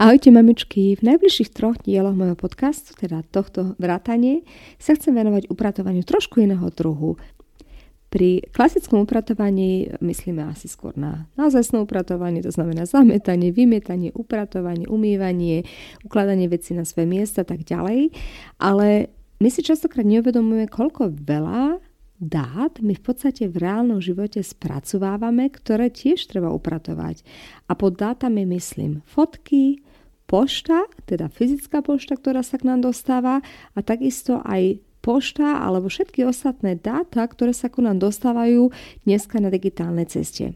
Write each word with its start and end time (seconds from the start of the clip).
Ahojte 0.00 0.32
mamičky, 0.32 0.96
v 0.96 1.12
najbližších 1.12 1.52
troch 1.52 1.76
dieloch 1.84 2.16
môjho 2.16 2.32
podcastu, 2.32 2.96
teda 2.96 3.20
tohto 3.20 3.76
vrátanie, 3.76 4.48
sa 4.80 4.96
chcem 4.96 5.12
venovať 5.12 5.52
upratovaniu 5.52 6.00
trošku 6.08 6.40
iného 6.40 6.64
druhu. 6.72 7.20
Pri 8.08 8.40
klasickom 8.48 9.04
upratovaní 9.04 9.92
myslíme 10.00 10.40
asi 10.48 10.72
skôr 10.72 10.96
na 10.96 11.28
naozajstné 11.36 11.84
upratovanie, 11.84 12.40
to 12.40 12.48
znamená 12.48 12.88
zametanie, 12.88 13.52
vymietanie, 13.52 14.08
upratovanie, 14.16 14.88
umývanie, 14.88 15.68
ukladanie 16.00 16.48
veci 16.48 16.72
na 16.72 16.88
svoje 16.88 17.04
miesta 17.04 17.44
a 17.44 17.48
tak 17.52 17.68
ďalej. 17.68 18.08
Ale 18.56 19.12
my 19.36 19.48
si 19.52 19.60
častokrát 19.60 20.08
neuvedomujeme, 20.08 20.64
koľko 20.72 21.12
veľa 21.12 21.76
dát 22.20 22.80
my 22.80 22.96
v 22.96 23.04
podstate 23.04 23.52
v 23.52 23.68
reálnom 23.68 24.00
živote 24.00 24.40
spracovávame, 24.40 25.52
ktoré 25.52 25.92
tiež 25.92 26.24
treba 26.24 26.48
upratovať. 26.56 27.20
A 27.68 27.76
pod 27.76 28.00
dátami 28.00 28.48
myslím 28.48 29.04
fotky, 29.04 29.84
pošta, 30.30 30.86
teda 31.10 31.26
fyzická 31.26 31.82
pošta, 31.82 32.14
ktorá 32.14 32.46
sa 32.46 32.54
k 32.62 32.70
nám 32.70 32.86
dostáva 32.86 33.42
a 33.74 33.78
takisto 33.82 34.38
aj 34.46 34.78
pošta 35.02 35.58
alebo 35.58 35.90
všetky 35.90 36.22
ostatné 36.22 36.78
dáta, 36.78 37.26
ktoré 37.26 37.50
sa 37.50 37.66
ku 37.66 37.82
nám 37.82 37.98
dostávajú 37.98 38.70
dneska 39.02 39.42
na 39.42 39.50
digitálnej 39.50 40.06
ceste. 40.06 40.54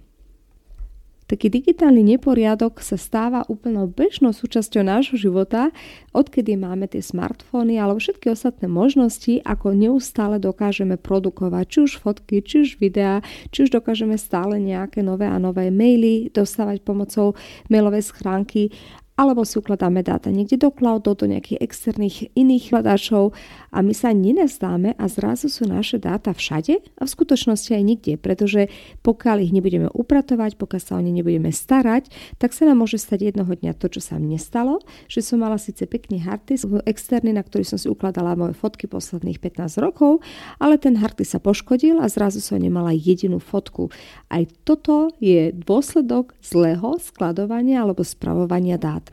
Taký 1.24 1.48
digitálny 1.48 2.04
neporiadok 2.04 2.84
sa 2.84 3.00
stáva 3.00 3.48
úplnou 3.48 3.88
bežnou 3.88 4.36
súčasťou 4.36 4.84
nášho 4.84 5.16
života, 5.16 5.72
odkedy 6.12 6.52
máme 6.52 6.84
tie 6.84 7.00
smartfóny 7.00 7.80
alebo 7.80 7.96
všetky 7.96 8.28
ostatné 8.28 8.68
možnosti, 8.68 9.40
ako 9.40 9.72
neustále 9.72 10.36
dokážeme 10.36 11.00
produkovať 11.00 11.64
či 11.64 11.78
už 11.80 11.92
fotky, 12.04 12.44
či 12.44 12.68
už 12.68 12.70
videá, 12.76 13.24
či 13.48 13.64
už 13.64 13.72
dokážeme 13.72 14.20
stále 14.20 14.60
nejaké 14.60 15.00
nové 15.00 15.24
a 15.24 15.40
nové 15.40 15.72
maily 15.72 16.28
dostávať 16.28 16.84
pomocou 16.84 17.32
mailovej 17.72 18.12
schránky 18.12 18.68
alebo 19.14 19.46
si 19.46 19.62
ukladáme 19.62 20.02
dáta 20.02 20.34
niekde 20.34 20.58
do 20.58 20.74
cloudu, 20.74 21.14
do 21.14 21.30
nejakých 21.30 21.62
externých 21.62 22.34
iných 22.34 22.74
hľadačov 22.74 23.30
a 23.70 23.78
my 23.78 23.94
sa 23.94 24.10
nenazdáme 24.10 24.98
a 24.98 25.04
zrazu 25.06 25.46
sú 25.46 25.70
naše 25.70 26.02
dáta 26.02 26.34
všade 26.34 26.82
a 26.98 27.02
v 27.06 27.10
skutočnosti 27.10 27.70
aj 27.70 27.82
nikde, 27.86 28.12
pretože 28.18 28.66
pokiaľ 29.06 29.36
ich 29.46 29.54
nebudeme 29.54 29.86
upratovať, 29.94 30.58
pokiaľ 30.58 30.82
sa 30.82 30.98
o 30.98 31.02
ne 31.02 31.14
nebudeme 31.14 31.54
starať, 31.54 32.10
tak 32.42 32.50
sa 32.50 32.66
nám 32.66 32.82
môže 32.82 32.98
stať 32.98 33.30
jednoho 33.34 33.54
dňa 33.54 33.78
to, 33.78 33.86
čo 33.86 34.00
sa 34.02 34.18
mne 34.18 34.34
stalo, 34.34 34.82
že 35.06 35.22
som 35.22 35.38
mala 35.38 35.62
síce 35.62 35.86
pekný 35.86 36.18
harddisk 36.26 36.82
externý, 36.82 37.30
na 37.30 37.46
ktorý 37.46 37.62
som 37.62 37.78
si 37.78 37.86
ukladala 37.86 38.34
moje 38.34 38.58
fotky 38.58 38.90
posledných 38.90 39.38
15 39.38 39.78
rokov, 39.78 40.26
ale 40.58 40.74
ten 40.74 40.98
harddisk 40.98 41.38
sa 41.38 41.40
poškodil 41.40 42.02
a 42.02 42.10
zrazu 42.10 42.42
som 42.42 42.58
nemala 42.58 42.90
jedinú 42.90 43.38
fotku. 43.38 43.94
Aj 44.26 44.42
toto 44.66 45.14
je 45.22 45.54
dôsledok 45.54 46.34
zlého 46.42 46.98
skladovania 46.98 47.86
alebo 47.86 48.02
spravovania 48.02 48.74
dát. 48.74 49.03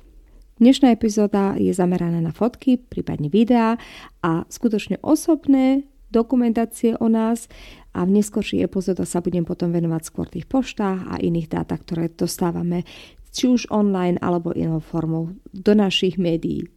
Dnešná 0.61 0.93
epizóda 0.93 1.57
je 1.57 1.73
zameraná 1.73 2.21
na 2.21 2.29
fotky, 2.29 2.77
prípadne 2.77 3.33
videá 3.33 3.81
a 4.21 4.45
skutočne 4.45 5.01
osobné 5.01 5.89
dokumentácie 6.13 6.93
o 7.01 7.09
nás 7.09 7.49
a 7.97 8.05
v 8.05 8.21
neskôrších 8.21 8.69
epizódach 8.69 9.09
sa 9.09 9.25
budem 9.25 9.41
potom 9.41 9.73
venovať 9.73 10.01
skôr 10.05 10.29
tých 10.29 10.45
poštách 10.45 11.09
a 11.09 11.17
iných 11.17 11.49
dátach, 11.49 11.81
ktoré 11.81 12.13
dostávame 12.13 12.85
či 13.33 13.49
už 13.49 13.73
online 13.73 14.21
alebo 14.21 14.53
inou 14.53 14.77
formou 14.77 15.33
do 15.49 15.73
našich 15.73 16.21
médií. 16.21 16.69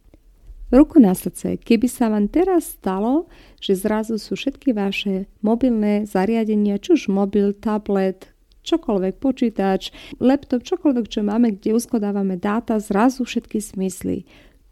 Ruku 0.73 0.97
na 0.97 1.13
srdce, 1.13 1.61
keby 1.61 1.85
sa 1.85 2.09
vám 2.09 2.25
teraz 2.25 2.81
stalo, 2.81 3.29
že 3.61 3.77
zrazu 3.77 4.17
sú 4.17 4.33
všetky 4.33 4.73
vaše 4.73 5.29
mobilné 5.45 6.09
zariadenia, 6.09 6.81
či 6.81 6.97
už 6.97 7.13
mobil, 7.13 7.53
tablet, 7.53 8.33
čokoľvek, 8.65 9.21
počítač, 9.21 9.93
laptop, 10.17 10.65
čokoľvek, 10.65 11.05
čo 11.05 11.21
máme, 11.21 11.55
kde 11.55 11.77
uskladávame 11.77 12.41
dáta, 12.41 12.81
zrazu 12.81 13.23
všetky 13.23 13.61
smysly. 13.61 14.25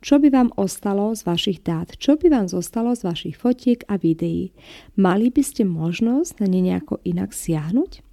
Čo 0.04 0.20
by 0.20 0.36
vám 0.36 0.50
ostalo 0.60 1.16
z 1.16 1.24
vašich 1.24 1.64
dát? 1.64 1.96
Čo 1.96 2.20
by 2.20 2.28
vám 2.28 2.48
zostalo 2.52 2.92
z 2.92 3.08
vašich 3.08 3.40
fotiek 3.40 3.88
a 3.88 3.96
videí? 3.96 4.52
Mali 5.00 5.32
by 5.32 5.40
ste 5.40 5.64
možnosť 5.64 6.44
na 6.44 6.48
ne 6.52 6.60
nejako 6.60 7.00
inak 7.08 7.32
siahnuť? 7.32 8.04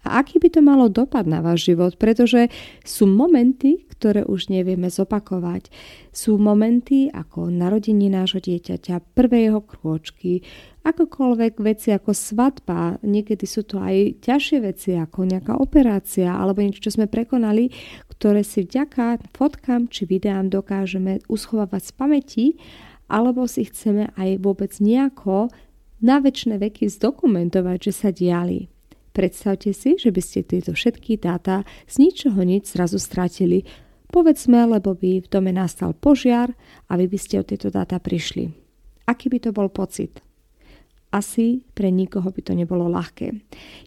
A 0.00 0.24
aký 0.24 0.40
by 0.40 0.48
to 0.48 0.64
malo 0.64 0.88
dopad 0.88 1.28
na 1.28 1.44
váš 1.44 1.68
život? 1.68 2.00
Pretože 2.00 2.48
sú 2.88 3.04
momenty, 3.04 3.84
ktoré 3.92 4.24
už 4.24 4.48
nevieme 4.48 4.88
zopakovať. 4.88 5.68
Sú 6.08 6.40
momenty 6.40 7.12
ako 7.12 7.52
narodenie 7.52 8.08
nášho 8.08 8.40
dieťaťa, 8.40 9.12
prvé 9.12 9.52
jeho 9.52 9.60
krôčky, 9.60 10.40
akokoľvek 10.80 11.60
veci 11.60 11.92
ako 11.92 12.16
svadba, 12.16 12.96
niekedy 13.04 13.44
sú 13.44 13.68
to 13.68 13.80
aj 13.80 14.24
ťažšie 14.24 14.58
veci 14.64 14.96
ako 14.96 15.28
nejaká 15.28 15.60
operácia 15.60 16.32
alebo 16.32 16.64
niečo, 16.64 16.88
čo 16.88 16.96
sme 16.96 17.06
prekonali, 17.06 17.68
ktoré 18.16 18.40
si 18.40 18.64
vďaka 18.64 19.20
fotkám 19.36 19.92
či 19.92 20.08
videám 20.08 20.48
dokážeme 20.48 21.20
uschovávať 21.28 21.82
z 21.84 21.92
pamäti, 21.92 22.46
alebo 23.10 23.44
si 23.44 23.66
chceme 23.68 24.14
aj 24.16 24.40
vôbec 24.40 24.72
nejako 24.80 25.52
na 26.00 26.16
väčšie 26.22 26.56
veky 26.56 26.88
zdokumentovať, 26.88 27.78
že 27.80 27.92
sa 27.92 28.08
diali. 28.08 28.72
Predstavte 29.10 29.74
si, 29.74 29.98
že 29.98 30.14
by 30.14 30.22
ste 30.22 30.46
tieto 30.46 30.72
všetky 30.72 31.18
dáta 31.20 31.66
z 31.90 31.94
ničoho 32.00 32.40
nič 32.40 32.72
zrazu 32.72 32.96
stratili. 32.96 33.66
Povedzme, 34.08 34.64
lebo 34.64 34.94
by 34.94 35.26
v 35.26 35.28
dome 35.28 35.50
nastal 35.50 35.92
požiar 35.92 36.54
a 36.88 36.92
vy 36.96 37.10
by 37.10 37.18
ste 37.18 37.42
o 37.42 37.44
tieto 37.44 37.68
dáta 37.68 37.98
prišli. 37.98 38.48
Aký 39.10 39.26
by 39.26 39.38
to 39.42 39.50
bol 39.50 39.66
pocit? 39.66 40.22
Asi 41.10 41.66
pre 41.74 41.90
nikoho 41.90 42.30
by 42.30 42.40
to 42.40 42.54
nebolo 42.54 42.86
ľahké. 42.86 43.34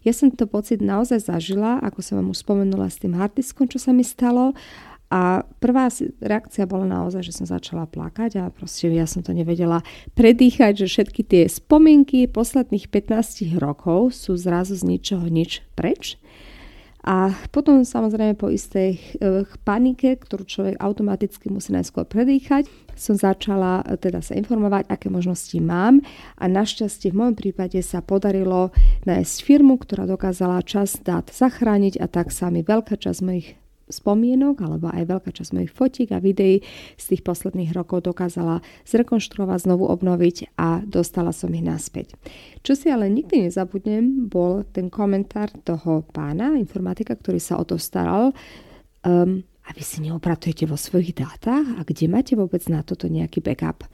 Ja 0.04 0.12
som 0.12 0.28
to 0.28 0.44
pocit 0.44 0.84
naozaj 0.84 1.24
zažila, 1.24 1.80
ako 1.80 2.04
som 2.04 2.20
vám 2.20 2.36
už 2.36 2.44
spomenula 2.44 2.92
s 2.92 3.00
tým 3.00 3.16
hardiskom, 3.16 3.64
čo 3.64 3.80
sa 3.80 3.96
mi 3.96 4.04
stalo 4.04 4.52
a 5.14 5.46
prvá 5.62 5.92
reakcia 6.18 6.66
bola 6.66 6.90
naozaj, 6.90 7.22
že 7.22 7.36
som 7.38 7.46
začala 7.46 7.86
plakať 7.86 8.40
a 8.40 8.44
proste 8.50 8.90
ja 8.90 9.06
som 9.06 9.22
to 9.22 9.30
nevedela 9.30 9.86
predýchať, 10.18 10.84
že 10.84 10.90
všetky 10.90 11.22
tie 11.22 11.42
spomienky 11.46 12.26
posledných 12.26 12.90
15 12.90 13.54
rokov 13.62 14.16
sú 14.16 14.34
zrazu 14.34 14.74
z 14.74 14.82
ničoho 14.96 15.30
nič 15.30 15.62
preč. 15.78 16.18
A 17.04 17.36
potom 17.52 17.84
samozrejme 17.84 18.32
po 18.32 18.48
istej 18.48 18.96
e, 18.96 19.00
panike, 19.60 20.16
ktorú 20.16 20.48
človek 20.48 20.80
automaticky 20.80 21.52
musí 21.52 21.76
najskôr 21.76 22.08
predýchať, 22.08 22.64
som 22.96 23.12
začala 23.12 23.84
e, 23.84 24.00
teda 24.00 24.24
sa 24.24 24.32
informovať, 24.32 24.88
aké 24.88 25.12
možnosti 25.12 25.52
mám. 25.60 26.00
A 26.40 26.48
našťastie 26.48 27.12
v 27.12 27.20
môjom 27.20 27.36
prípade 27.36 27.76
sa 27.84 28.00
podarilo 28.00 28.72
nájsť 29.04 29.36
firmu, 29.44 29.76
ktorá 29.76 30.08
dokázala 30.08 30.64
čas 30.64 30.96
dát 31.04 31.28
zachrániť 31.28 32.00
a 32.00 32.08
tak 32.08 32.32
sa 32.32 32.48
mi 32.48 32.64
veľká 32.64 32.96
časť 32.96 33.20
mojich 33.20 33.60
spomienok 33.94 34.58
alebo 34.66 34.90
aj 34.90 35.06
veľká 35.06 35.30
časť 35.30 35.54
mojich 35.54 35.70
fotiek 35.70 36.10
a 36.10 36.18
videí 36.18 36.66
z 36.98 37.04
tých 37.14 37.22
posledných 37.22 37.70
rokov 37.70 38.10
dokázala 38.10 38.58
zrekonštruovať, 38.90 39.70
znovu 39.70 39.86
obnoviť 39.86 40.58
a 40.58 40.82
dostala 40.82 41.30
som 41.30 41.54
ich 41.54 41.62
naspäť. 41.62 42.18
Čo 42.66 42.74
si 42.74 42.90
ale 42.90 43.06
nikdy 43.06 43.46
nezabudnem, 43.46 44.26
bol 44.26 44.66
ten 44.66 44.90
komentár 44.90 45.54
toho 45.62 46.02
pána, 46.10 46.58
informatika, 46.58 47.14
ktorý 47.14 47.38
sa 47.38 47.56
o 47.56 47.64
to 47.64 47.78
staral. 47.78 48.34
Um, 49.06 49.46
a 49.64 49.72
vy 49.72 49.80
si 49.80 50.04
neopratujete 50.04 50.68
vo 50.68 50.76
svojich 50.76 51.16
dátach? 51.16 51.64
A 51.78 51.80
kde 51.88 52.10
máte 52.10 52.36
vôbec 52.36 52.60
na 52.68 52.84
toto 52.84 53.08
nejaký 53.08 53.40
backup? 53.40 53.88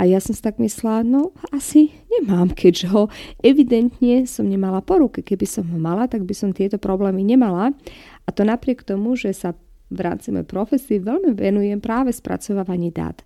A 0.00 0.06
ja 0.08 0.16
som 0.22 0.32
si 0.32 0.40
tak 0.40 0.56
myslela, 0.62 1.04
no 1.04 1.34
asi 1.52 1.92
nemám, 2.08 2.54
keďže 2.56 2.86
ho 2.94 3.12
evidentne 3.44 4.24
som 4.24 4.48
nemala 4.48 4.80
po 4.80 4.96
ruke. 4.96 5.20
Keby 5.20 5.44
som 5.44 5.66
ho 5.68 5.76
mala, 5.76 6.06
tak 6.08 6.24
by 6.24 6.32
som 6.32 6.56
tieto 6.56 6.80
problémy 6.80 7.20
nemala. 7.20 7.76
A 8.24 8.30
to 8.32 8.42
napriek 8.44 8.82
tomu, 8.82 9.14
že 9.16 9.32
sa 9.32 9.56
v 9.90 10.00
rámci 10.00 10.30
mojej 10.30 10.46
profesie 10.46 11.02
veľmi 11.02 11.34
venujem 11.34 11.82
práve 11.82 12.14
spracovávaní 12.14 12.94
dát. 12.94 13.20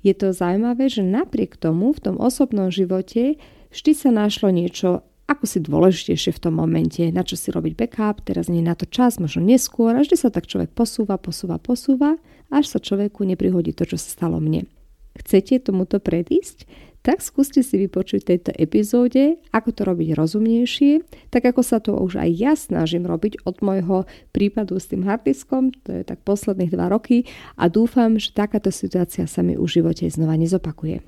Je 0.00 0.16
to 0.16 0.32
zaujímavé, 0.32 0.90
že 0.90 1.06
napriek 1.06 1.60
tomu 1.60 1.92
v 1.92 2.02
tom 2.02 2.16
osobnom 2.18 2.72
živote 2.72 3.38
vždy 3.70 3.92
sa 3.94 4.10
našlo 4.10 4.50
niečo 4.50 5.04
ako 5.30 5.46
si 5.46 5.62
dôležitejšie 5.62 6.34
v 6.34 6.42
tom 6.42 6.58
momente, 6.58 7.06
na 7.14 7.22
čo 7.22 7.38
si 7.38 7.54
robiť 7.54 7.78
backup, 7.78 8.26
teraz 8.26 8.50
nie 8.50 8.66
na 8.66 8.74
to 8.74 8.82
čas, 8.90 9.22
možno 9.22 9.46
neskôr, 9.46 9.94
až 9.94 10.10
sa 10.18 10.26
tak 10.26 10.50
človek 10.50 10.74
posúva, 10.74 11.22
posúva, 11.22 11.62
posúva, 11.62 12.18
až 12.50 12.66
sa 12.66 12.82
človeku 12.82 13.22
neprihodí 13.22 13.70
to, 13.70 13.86
čo 13.86 13.94
sa 13.94 14.10
stalo 14.10 14.42
mne. 14.42 14.66
Chcete 15.14 15.62
tomuto 15.62 16.02
predísť? 16.02 16.66
Tak 17.00 17.24
skúste 17.24 17.64
si 17.64 17.80
vypočuť 17.80 18.28
tejto 18.28 18.52
epizóde, 18.60 19.40
ako 19.56 19.72
to 19.72 19.82
robiť 19.88 20.12
rozumnejšie, 20.12 21.00
tak 21.32 21.48
ako 21.48 21.64
sa 21.64 21.80
to 21.80 21.96
už 21.96 22.20
aj 22.20 22.30
ja 22.36 22.52
snažím 22.52 23.08
robiť 23.08 23.48
od 23.48 23.64
môjho 23.64 24.04
prípadu 24.36 24.76
s 24.76 24.92
tým 24.92 25.08
hardiskom, 25.08 25.72
to 25.80 25.96
je 25.96 26.02
tak 26.04 26.20
posledných 26.28 26.68
dva 26.68 26.92
roky 26.92 27.24
a 27.56 27.72
dúfam, 27.72 28.20
že 28.20 28.36
takáto 28.36 28.68
situácia 28.68 29.24
sa 29.24 29.40
mi 29.40 29.56
už 29.56 29.64
v 29.64 29.76
živote 29.80 30.04
znova 30.12 30.36
nezopakuje. 30.36 31.00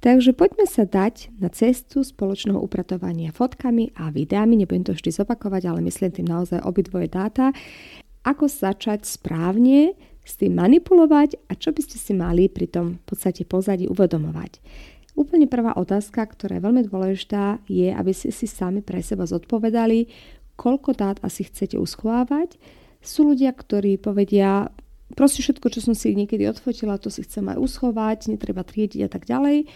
Takže 0.00 0.32
poďme 0.32 0.64
sa 0.64 0.88
dať 0.88 1.28
na 1.36 1.52
cestu 1.52 2.00
spoločného 2.00 2.56
upratovania 2.56 3.36
fotkami 3.36 3.92
a 4.00 4.08
videami. 4.08 4.56
Nebudem 4.56 4.88
to 4.88 4.96
vždy 4.96 5.12
zopakovať, 5.12 5.68
ale 5.68 5.84
myslím 5.84 6.08
tým 6.08 6.28
naozaj 6.28 6.64
obidvoje 6.64 7.12
dáta. 7.12 7.52
Ako 8.24 8.48
začať 8.48 9.04
správne 9.04 9.92
s 10.30 10.38
tým 10.38 10.54
manipulovať 10.54 11.50
a 11.50 11.58
čo 11.58 11.74
by 11.74 11.82
ste 11.82 11.98
si 11.98 12.14
mali 12.14 12.46
pri 12.46 12.70
tom 12.70 12.86
v 13.02 13.04
podstate 13.04 13.42
pozadí 13.42 13.90
uvedomovať. 13.90 14.62
Úplne 15.18 15.50
prvá 15.50 15.74
otázka, 15.74 16.22
ktorá 16.22 16.56
je 16.56 16.64
veľmi 16.70 16.82
dôležitá, 16.86 17.58
je, 17.66 17.90
aby 17.90 18.14
ste 18.14 18.30
si 18.30 18.46
sami 18.46 18.78
pre 18.78 19.02
seba 19.02 19.26
zodpovedali, 19.26 20.06
koľko 20.54 20.94
dát 20.94 21.18
asi 21.26 21.44
chcete 21.44 21.74
uschovávať. 21.74 22.54
Sú 23.02 23.26
ľudia, 23.26 23.50
ktorí 23.50 23.98
povedia, 23.98 24.70
proste 25.18 25.42
všetko, 25.42 25.66
čo 25.72 25.80
som 25.82 25.94
si 25.98 26.14
niekedy 26.14 26.46
odfotila, 26.46 27.00
to 27.00 27.10
si 27.10 27.26
chcem 27.26 27.42
aj 27.50 27.58
uschovať, 27.58 28.30
netreba 28.30 28.62
triediť 28.62 29.00
a 29.04 29.10
tak 29.10 29.26
ďalej. 29.26 29.66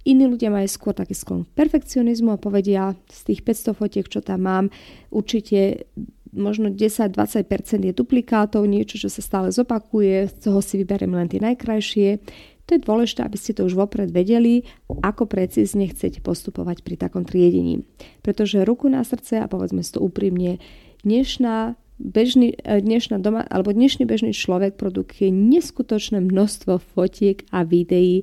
Iní 0.00 0.24
ľudia 0.32 0.48
majú 0.48 0.64
skôr 0.64 0.96
taký 0.96 1.12
sklon 1.12 1.44
perfekcionizmu 1.52 2.32
a 2.32 2.40
povedia 2.40 2.96
z 3.12 3.20
tých 3.30 3.40
500 3.44 3.76
fotiek, 3.76 4.06
čo 4.08 4.24
tam 4.24 4.48
mám, 4.48 4.64
určite 5.12 5.84
možno 6.32 6.70
10-20% 6.70 7.90
je 7.90 7.92
duplikátov, 7.94 8.62
niečo, 8.66 8.98
čo 8.98 9.08
sa 9.10 9.22
stále 9.22 9.48
zopakuje, 9.50 10.30
z 10.30 10.34
toho 10.46 10.62
si 10.62 10.78
vyberiem 10.78 11.10
len 11.14 11.26
tie 11.26 11.42
najkrajšie. 11.42 12.22
To 12.70 12.78
je 12.78 12.86
dôležité, 12.86 13.26
aby 13.26 13.34
ste 13.34 13.52
to 13.58 13.66
už 13.66 13.74
vopred 13.74 14.14
vedeli, 14.14 14.62
ako 15.02 15.26
precízne 15.26 15.90
chcete 15.90 16.22
postupovať 16.22 16.86
pri 16.86 16.94
takom 16.94 17.26
triedení. 17.26 17.82
Pretože 18.22 18.62
ruku 18.62 18.86
na 18.86 19.02
srdce, 19.02 19.42
a 19.42 19.50
povedzme 19.50 19.82
si 19.82 19.90
to 19.90 19.98
úprimne, 19.98 20.62
dnešná 21.02 21.74
bežný, 21.98 22.54
e, 22.62 22.78
dnešná 22.78 23.18
doma, 23.18 23.42
alebo 23.50 23.74
dnešný 23.74 24.06
bežný 24.06 24.30
človek 24.30 24.78
produkuje 24.78 25.34
neskutočné 25.34 26.22
množstvo 26.22 26.78
fotiek 26.94 27.42
a 27.50 27.66
videí, 27.66 28.22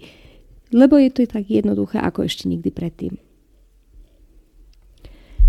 lebo 0.71 0.95
je 0.95 1.11
to 1.11 1.27
tak 1.27 1.47
jednoduché 1.51 1.99
ako 1.99 2.23
ešte 2.23 2.47
nikdy 2.47 2.71
predtým. 2.71 3.26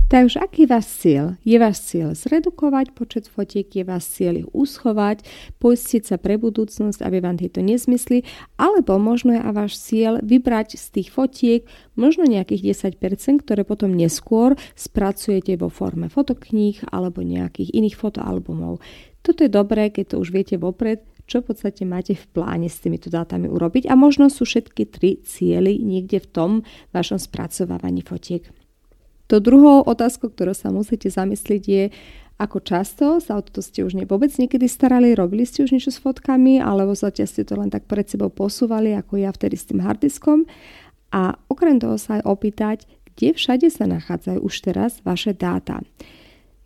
Takže 0.09 0.41
aký 0.41 0.65
je 0.65 0.73
váš 0.73 0.87
cieľ? 1.05 1.37
Je 1.45 1.61
váš 1.61 1.85
cieľ 1.85 2.17
zredukovať 2.17 2.97
počet 2.97 3.29
fotiek, 3.29 3.69
je 3.69 3.85
váš 3.85 4.09
cieľ 4.09 4.41
ich 4.41 4.49
uschovať, 4.57 5.21
poistiť 5.61 6.03
sa 6.09 6.17
pre 6.17 6.41
budúcnosť, 6.41 7.05
aby 7.05 7.21
vám 7.21 7.37
tieto 7.37 7.61
nezmysly, 7.61 8.25
alebo 8.57 8.97
možno 8.97 9.37
je 9.37 9.45
a 9.45 9.53
váš 9.53 9.77
cieľ 9.77 10.25
vybrať 10.25 10.81
z 10.81 10.87
tých 10.97 11.09
fotiek 11.13 11.69
možno 11.93 12.25
nejakých 12.25 12.73
10%, 12.73 13.45
ktoré 13.45 13.69
potom 13.69 13.93
neskôr 13.93 14.57
spracujete 14.73 15.61
vo 15.61 15.69
forme 15.69 16.09
fotokníh 16.09 16.89
alebo 16.89 17.21
nejakých 17.21 17.77
iných 17.77 18.01
fotoalbumov. 18.01 18.81
Toto 19.21 19.45
je 19.45 19.53
dobré, 19.53 19.93
keď 19.93 20.17
to 20.17 20.25
už 20.25 20.33
viete 20.33 20.57
vopred, 20.57 21.05
čo 21.29 21.45
v 21.45 21.53
podstate 21.53 21.85
máte 21.85 22.17
v 22.17 22.25
pláne 22.33 22.73
s 22.73 22.81
týmito 22.81 23.13
dátami 23.13 23.45
urobiť 23.45 23.85
a 23.85 23.93
možno 23.93 24.33
sú 24.33 24.49
všetky 24.49 24.89
tri 24.89 25.21
cieľy 25.21 25.77
niekde 25.85 26.25
v 26.25 26.29
tom 26.33 26.51
vašom 26.97 27.21
spracovávaní 27.21 28.01
fotiek. 28.01 28.49
To 29.29 29.45
druhou 29.45 29.85
otázkou, 29.85 30.33
ktorú 30.33 30.57
sa 30.57 30.73
musíte 30.73 31.13
zamyslieť 31.13 31.63
je, 31.69 31.85
ako 32.39 32.59
často 32.63 33.07
sa 33.19 33.37
o 33.37 33.43
toto 33.43 33.61
ste 33.61 33.83
už 33.83 33.99
vôbec 34.07 34.31
niekedy 34.31 34.71
starali, 34.71 35.13
robili 35.13 35.43
ste 35.43 35.67
už 35.67 35.75
niečo 35.75 35.91
s 35.91 35.99
fotkami, 35.99 36.63
alebo 36.63 36.95
zatiaľ 36.95 37.27
ste 37.27 37.43
to 37.43 37.59
len 37.59 37.69
tak 37.69 37.85
pred 37.91 38.07
sebou 38.07 38.31
posúvali, 38.31 38.95
ako 38.95 39.19
ja 39.19 39.35
vtedy 39.35 39.59
s 39.59 39.67
tým 39.67 39.83
hardiskom. 39.83 40.47
A 41.11 41.35
okrem 41.51 41.83
toho 41.83 41.99
sa 41.99 42.23
aj 42.23 42.23
opýtať, 42.25 42.79
kde 43.13 43.35
všade 43.35 43.69
sa 43.75 43.91
nachádzajú 43.91 44.39
už 44.39 44.55
teraz 44.63 45.03
vaše 45.03 45.35
dáta. 45.35 45.83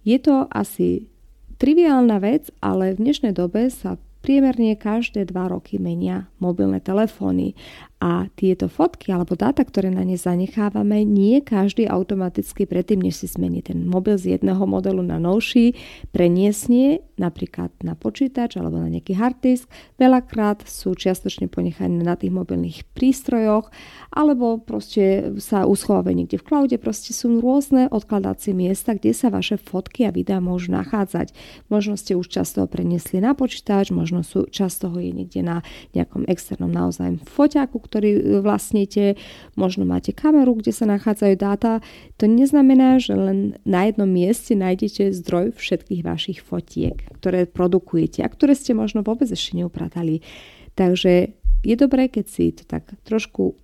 Je 0.05 0.21
to 0.21 0.45
asi 0.53 1.09
triviálna 1.57 2.21
vec, 2.21 2.53
ale 2.61 2.93
v 2.93 3.09
dnešnej 3.09 3.33
dobe 3.33 3.73
sa 3.73 3.97
priemerne 4.23 4.79
každé 4.79 5.33
dva 5.33 5.51
roky 5.51 5.81
menia 5.81 6.31
mobilné 6.39 6.79
telefóny 6.79 7.59
a 8.03 8.27
tieto 8.35 8.67
fotky 8.67 9.15
alebo 9.15 9.39
dáta, 9.39 9.63
ktoré 9.63 9.87
na 9.87 10.03
ne 10.03 10.19
zanechávame, 10.19 11.07
nie 11.07 11.39
každý 11.39 11.87
automaticky 11.87 12.67
predtým, 12.67 12.99
než 12.99 13.23
si 13.23 13.31
zmení 13.31 13.63
ten 13.63 13.87
mobil 13.87 14.19
z 14.19 14.35
jedného 14.35 14.67
modelu 14.67 15.07
na 15.07 15.23
novší, 15.23 15.79
preniesnie 16.11 17.07
napríklad 17.15 17.71
na 17.87 17.95
počítač 17.95 18.59
alebo 18.59 18.83
na 18.83 18.91
nejaký 18.91 19.15
harddisk. 19.15 19.71
Veľakrát 20.03 20.67
sú 20.67 20.99
čiastočne 20.99 21.47
ponechané 21.47 22.03
na 22.03 22.19
tých 22.19 22.35
mobilných 22.35 22.83
prístrojoch 22.91 23.71
alebo 24.11 24.59
proste 24.59 25.39
sa 25.39 25.63
uschovávajú 25.71 26.19
niekde 26.19 26.43
v 26.43 26.47
cloude. 26.51 26.77
Proste 26.83 27.15
sú 27.15 27.39
rôzne 27.39 27.87
odkladacie 27.87 28.51
miesta, 28.51 28.99
kde 28.99 29.15
sa 29.15 29.31
vaše 29.31 29.55
fotky 29.63 30.11
a 30.11 30.11
videá 30.11 30.43
môžu 30.43 30.75
nachádzať. 30.75 31.31
Možno 31.71 31.95
ste 31.95 32.19
už 32.19 32.27
často 32.27 32.67
ho 32.67 32.67
preniesli 32.67 33.23
na 33.23 33.39
počítač, 33.39 33.95
možno 33.95 34.27
sú 34.27 34.51
často 34.51 34.91
ho 34.91 34.99
je 34.99 35.15
niekde 35.15 35.47
na 35.47 35.63
nejakom 35.95 36.27
externom 36.27 36.75
naozaj 36.75 37.23
foťáku, 37.31 37.92
ktorý 37.93 38.11
e, 38.17 38.21
vlastníte, 38.41 39.21
možno 39.53 39.85
máte 39.85 40.17
kameru, 40.17 40.57
kde 40.57 40.73
sa 40.73 40.89
nachádzajú 40.89 41.35
dáta. 41.37 41.85
To 42.17 42.25
neznamená, 42.25 42.97
že 42.97 43.13
len 43.13 43.61
na 43.69 43.85
jednom 43.85 44.09
mieste 44.09 44.57
nájdete 44.57 45.13
zdroj 45.13 45.53
všetkých 45.61 46.01
vašich 46.01 46.41
fotiek, 46.41 46.97
ktoré 47.21 47.45
produkujete 47.45 48.25
a 48.25 48.33
ktoré 48.33 48.57
ste 48.57 48.73
možno 48.73 49.05
vôbec 49.05 49.29
ešte 49.29 49.61
neupratali. 49.61 50.25
Takže 50.73 51.37
je 51.63 51.75
dobré, 51.77 52.09
keď 52.09 52.25
si 52.25 52.57
to 52.57 52.65
tak 52.65 52.89
trošku 53.05 53.61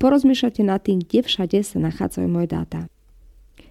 porozmýšľate 0.00 0.64
nad 0.64 0.80
tým, 0.80 1.04
kde 1.04 1.20
všade 1.20 1.60
sa 1.60 1.76
nachádzajú 1.76 2.26
moje 2.28 2.48
dáta. 2.48 2.88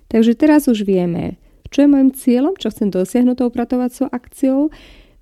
Takže 0.08 0.38
teraz 0.38 0.70
už 0.70 0.86
vieme, 0.86 1.42
čo 1.74 1.86
je 1.86 1.92
môjim 1.92 2.14
cieľom, 2.14 2.54
čo 2.56 2.70
chcem 2.70 2.94
dosiahnuť 2.94 3.36
tou 3.42 3.50
upratovacou 3.50 4.06
akciou, 4.14 4.70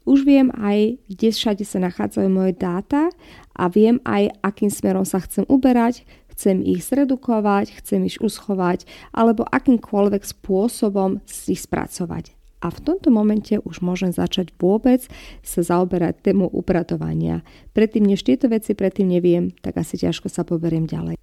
už 0.03 0.27
viem 0.27 0.51
aj, 0.55 0.99
kde 1.07 1.29
všade 1.31 1.63
sa 1.63 1.79
nachádzajú 1.79 2.27
moje 2.27 2.53
dáta 2.59 3.07
a 3.55 3.63
viem 3.71 4.03
aj, 4.03 4.35
akým 4.43 4.67
smerom 4.67 5.07
sa 5.07 5.23
chcem 5.23 5.47
uberať, 5.47 6.03
chcem 6.33 6.59
ich 6.65 6.83
zredukovať, 6.83 7.79
chcem 7.79 8.03
ich 8.03 8.19
uschovať 8.19 8.83
alebo 9.15 9.47
akýmkoľvek 9.47 10.23
spôsobom 10.25 11.21
ich 11.47 11.61
spracovať. 11.61 12.35
A 12.63 12.71
v 12.71 12.79
tomto 12.79 13.11
momente 13.11 13.59
už 13.59 13.83
môžem 13.83 14.15
začať 14.15 14.55
vôbec 14.55 15.03
sa 15.43 15.59
zaoberať 15.59 16.31
tému 16.31 16.47
upratovania. 16.47 17.43
Predtým, 17.75 18.07
než 18.07 18.23
tieto 18.23 18.47
veci 18.47 18.71
predtým 18.71 19.11
neviem, 19.11 19.51
tak 19.59 19.83
asi 19.83 19.99
ťažko 19.99 20.31
sa 20.31 20.47
poberiem 20.47 20.87
ďalej. 20.87 21.19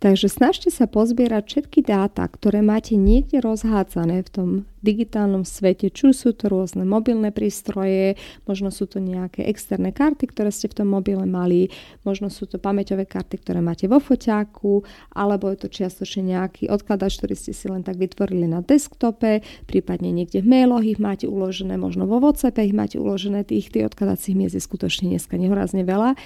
Takže 0.00 0.32
snažte 0.32 0.72
sa 0.72 0.88
pozbierať 0.88 1.44
všetky 1.44 1.84
dáta, 1.84 2.24
ktoré 2.24 2.64
máte 2.64 2.96
niekde 2.96 3.44
rozhádzané 3.44 4.24
v 4.24 4.30
tom 4.32 4.48
digitálnom 4.80 5.44
svete, 5.44 5.92
či 5.92 6.16
sú 6.16 6.32
to 6.32 6.48
rôzne 6.48 6.88
mobilné 6.88 7.28
prístroje, 7.36 8.16
možno 8.48 8.72
sú 8.72 8.88
to 8.88 8.96
nejaké 8.96 9.44
externé 9.44 9.92
karty, 9.92 10.24
ktoré 10.32 10.48
ste 10.48 10.72
v 10.72 10.80
tom 10.80 10.88
mobile 10.88 11.28
mali, 11.28 11.68
možno 12.00 12.32
sú 12.32 12.48
to 12.48 12.56
pamäťové 12.56 13.04
karty, 13.04 13.44
ktoré 13.44 13.60
máte 13.60 13.92
vo 13.92 14.00
foťáku, 14.00 14.88
alebo 15.12 15.52
je 15.52 15.60
to 15.60 15.68
čiastočne 15.68 16.32
nejaký 16.32 16.72
odkladač, 16.72 17.20
ktorý 17.20 17.36
ste 17.36 17.52
si 17.52 17.68
len 17.68 17.84
tak 17.84 18.00
vytvorili 18.00 18.48
na 18.48 18.64
desktope, 18.64 19.44
prípadne 19.68 20.16
niekde 20.16 20.40
v 20.40 20.48
mailoch 20.48 20.80
ich 20.80 20.96
máte 20.96 21.28
uložené, 21.28 21.76
možno 21.76 22.08
vo 22.08 22.24
WhatsApp 22.24 22.56
ich 22.64 22.72
máte 22.72 22.96
uložené, 22.96 23.44
tých, 23.44 23.68
tých 23.68 23.92
odkladacích 23.92 24.32
miest 24.32 24.56
je 24.56 24.64
skutočne 24.64 25.12
dneska 25.12 25.36
nehorazne 25.36 25.84
veľa 25.84 26.16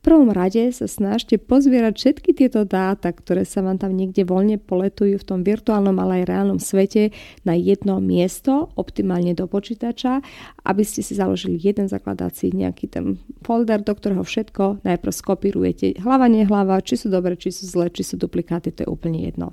prvom 0.00 0.32
rade 0.32 0.72
sa 0.72 0.88
snažte 0.88 1.36
pozbierať 1.36 1.94
všetky 1.96 2.30
tieto 2.32 2.64
dáta, 2.64 3.12
ktoré 3.12 3.44
sa 3.44 3.60
vám 3.60 3.76
tam 3.76 3.92
niekde 3.92 4.24
voľne 4.24 4.56
poletujú 4.56 5.20
v 5.20 5.28
tom 5.28 5.40
virtuálnom, 5.44 5.96
ale 6.00 6.24
aj 6.24 6.28
reálnom 6.28 6.60
svete 6.60 7.12
na 7.44 7.52
jedno 7.52 8.00
miesto, 8.00 8.72
optimálne 8.80 9.36
do 9.36 9.44
počítača, 9.44 10.24
aby 10.64 10.82
ste 10.82 11.04
si 11.04 11.12
založili 11.12 11.60
jeden 11.60 11.86
zakladací 11.86 12.48
nejaký 12.52 12.86
ten 12.88 13.20
folder, 13.44 13.84
do 13.84 13.92
ktorého 13.92 14.24
všetko 14.24 14.84
najprv 14.88 15.12
skopírujete. 15.12 16.00
Hlava, 16.00 16.32
nehlava, 16.32 16.80
či 16.80 16.96
sú 16.96 17.12
dobre, 17.12 17.36
či 17.36 17.52
sú 17.52 17.68
zlé, 17.68 17.92
či 17.92 18.00
sú 18.00 18.16
duplikáty, 18.16 18.72
to 18.72 18.84
je 18.84 18.88
úplne 18.88 19.20
jedno. 19.20 19.52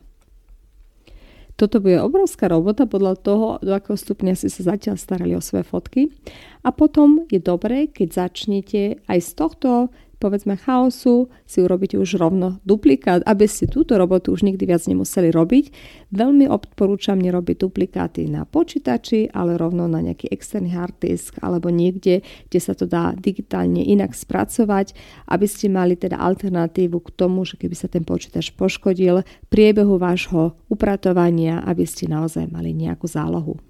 Toto 1.58 1.82
bude 1.82 1.98
obrovská 1.98 2.54
robota 2.54 2.86
podľa 2.86 3.18
toho, 3.18 3.48
do 3.66 3.74
akého 3.74 3.98
stupňa 3.98 4.38
si 4.38 4.46
sa 4.46 4.78
zatiaľ 4.78 4.94
starali 4.94 5.34
o 5.34 5.42
svoje 5.42 5.66
fotky. 5.66 6.14
A 6.62 6.70
potom 6.70 7.26
je 7.34 7.42
dobré, 7.42 7.90
keď 7.90 8.30
začnete 8.30 9.02
aj 9.10 9.20
z 9.26 9.32
tohto 9.34 9.70
povedzme 10.18 10.58
chaosu 10.58 11.30
si 11.46 11.62
urobíte 11.62 11.98
už 11.98 12.18
rovno 12.18 12.58
duplikát, 12.66 13.22
aby 13.26 13.46
ste 13.46 13.70
túto 13.70 13.98
robotu 13.98 14.34
už 14.34 14.46
nikdy 14.46 14.66
viac 14.66 14.84
nemuseli 14.90 15.30
robiť. 15.30 15.66
Veľmi 16.14 16.50
odporúčam 16.50 17.18
nerobiť 17.22 17.56
duplikáty 17.62 18.26
na 18.30 18.46
počítači, 18.46 19.30
ale 19.32 19.56
rovno 19.56 19.86
na 19.86 20.02
nejaký 20.02 20.30
externý 20.34 20.74
hard 20.74 20.98
disk 21.02 21.38
alebo 21.42 21.70
niekde, 21.70 22.26
kde 22.50 22.60
sa 22.60 22.74
to 22.74 22.90
dá 22.90 23.14
digitálne 23.14 23.82
inak 23.86 24.18
spracovať, 24.18 24.98
aby 25.30 25.46
ste 25.46 25.70
mali 25.70 25.94
teda 25.94 26.18
alternatívu 26.18 26.98
k 27.02 27.10
tomu, 27.14 27.46
že 27.46 27.62
keby 27.62 27.76
sa 27.78 27.88
ten 27.88 28.02
počítač 28.02 28.54
poškodil, 28.58 29.22
priebehu 29.54 30.02
vášho 30.02 30.58
upratovania, 30.68 31.62
aby 31.64 31.86
ste 31.86 32.10
naozaj 32.10 32.50
mali 32.50 32.74
nejakú 32.74 33.06
zálohu. 33.06 33.62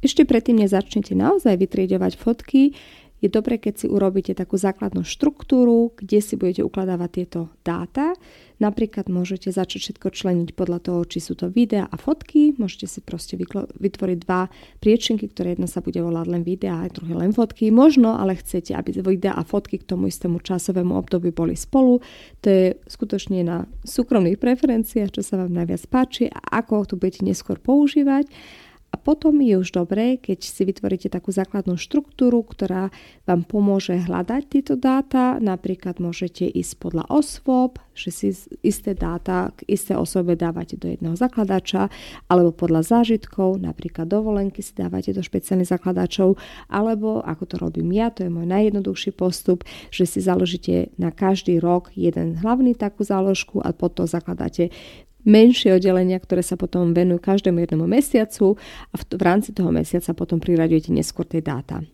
Ešte 0.00 0.24
predtým, 0.24 0.64
než 0.64 0.72
začnete 0.72 1.12
naozaj 1.12 1.60
vytriedovať 1.60 2.16
fotky, 2.16 2.72
je 3.20 3.28
dobre, 3.28 3.60
keď 3.60 3.84
si 3.84 3.86
urobíte 3.86 4.32
takú 4.32 4.56
základnú 4.56 5.04
štruktúru, 5.04 5.92
kde 5.96 6.18
si 6.24 6.34
budete 6.40 6.64
ukladávať 6.64 7.10
tieto 7.12 7.40
dáta. 7.60 8.16
Napríklad 8.60 9.08
môžete 9.08 9.52
začať 9.52 9.88
všetko 9.88 10.08
členiť 10.12 10.48
podľa 10.52 10.84
toho, 10.84 11.00
či 11.08 11.20
sú 11.20 11.32
to 11.32 11.48
videá 11.48 11.88
a 11.88 11.96
fotky. 11.96 12.52
Môžete 12.60 12.88
si 12.88 13.00
proste 13.00 13.40
vytvoriť 13.80 14.18
dva 14.24 14.52
priečinky, 14.84 15.32
ktoré 15.32 15.56
jedna 15.56 15.68
sa 15.68 15.80
bude 15.80 16.00
volať 16.00 16.26
len 16.28 16.42
videá 16.44 16.84
a 16.84 16.92
druhé 16.92 17.16
len 17.16 17.32
fotky. 17.32 17.72
Možno, 17.72 18.16
ale 18.16 18.36
chcete, 18.36 18.76
aby 18.76 19.00
videá 19.00 19.36
a 19.36 19.44
fotky 19.44 19.80
k 19.80 19.88
tomu 19.88 20.12
istému 20.12 20.44
časovému 20.44 20.92
obdobiu 20.92 21.32
boli 21.32 21.56
spolu. 21.56 22.04
To 22.44 22.48
je 22.48 22.76
skutočne 22.84 23.40
na 23.44 23.64
súkromných 23.84 24.36
preferenciách, 24.36 25.16
čo 25.16 25.22
sa 25.24 25.40
vám 25.40 25.56
najviac 25.56 25.84
páči 25.88 26.28
a 26.28 26.60
ako 26.60 26.84
to 26.84 26.94
budete 27.00 27.24
neskôr 27.24 27.56
používať. 27.56 28.28
A 28.90 28.98
potom 28.98 29.38
je 29.38 29.54
už 29.54 29.70
dobré, 29.70 30.18
keď 30.18 30.42
si 30.42 30.66
vytvoríte 30.66 31.06
takú 31.06 31.30
základnú 31.30 31.78
štruktúru, 31.78 32.42
ktorá 32.42 32.90
vám 33.22 33.46
pomôže 33.46 33.94
hľadať 33.94 34.42
tieto 34.50 34.74
dáta. 34.74 35.38
Napríklad 35.38 36.02
môžete 36.02 36.50
ísť 36.50 36.72
podľa 36.82 37.06
osôb, 37.06 37.78
že 37.94 38.10
si 38.10 38.28
isté 38.66 38.98
dáta 38.98 39.54
k 39.54 39.62
isté 39.70 39.94
osobe 39.94 40.34
dávate 40.34 40.74
do 40.74 40.90
jedného 40.90 41.14
zakladača, 41.14 41.86
alebo 42.26 42.50
podľa 42.50 42.82
zážitkov, 42.82 43.62
napríklad 43.62 44.10
dovolenky 44.10 44.58
si 44.58 44.74
dávate 44.74 45.14
do 45.14 45.22
špeciálnych 45.22 45.70
zakladačov, 45.70 46.34
alebo 46.66 47.22
ako 47.22 47.44
to 47.46 47.56
robím 47.62 47.94
ja, 47.94 48.10
to 48.10 48.26
je 48.26 48.30
môj 48.32 48.50
najjednoduchší 48.50 49.14
postup, 49.14 49.62
že 49.94 50.02
si 50.02 50.18
založíte 50.18 50.90
na 50.98 51.14
každý 51.14 51.62
rok 51.62 51.94
jeden 51.94 52.42
hlavný 52.42 52.74
takú 52.74 53.06
záložku 53.06 53.62
a 53.62 53.70
potom 53.70 54.10
zakladáte 54.10 54.74
menšie 55.24 55.76
oddelenia, 55.76 56.18
ktoré 56.18 56.40
sa 56.40 56.56
potom 56.56 56.92
venujú 56.96 57.20
každému 57.20 57.64
jednomu 57.64 57.86
mesiacu 57.86 58.56
a 58.90 58.94
v, 58.96 59.02
v 59.16 59.22
rámci 59.22 59.50
toho 59.52 59.70
mesiaca 59.70 60.10
potom 60.16 60.40
priraďujete 60.40 60.90
neskôr 60.90 61.28
tie 61.28 61.44
dáta. 61.44 61.84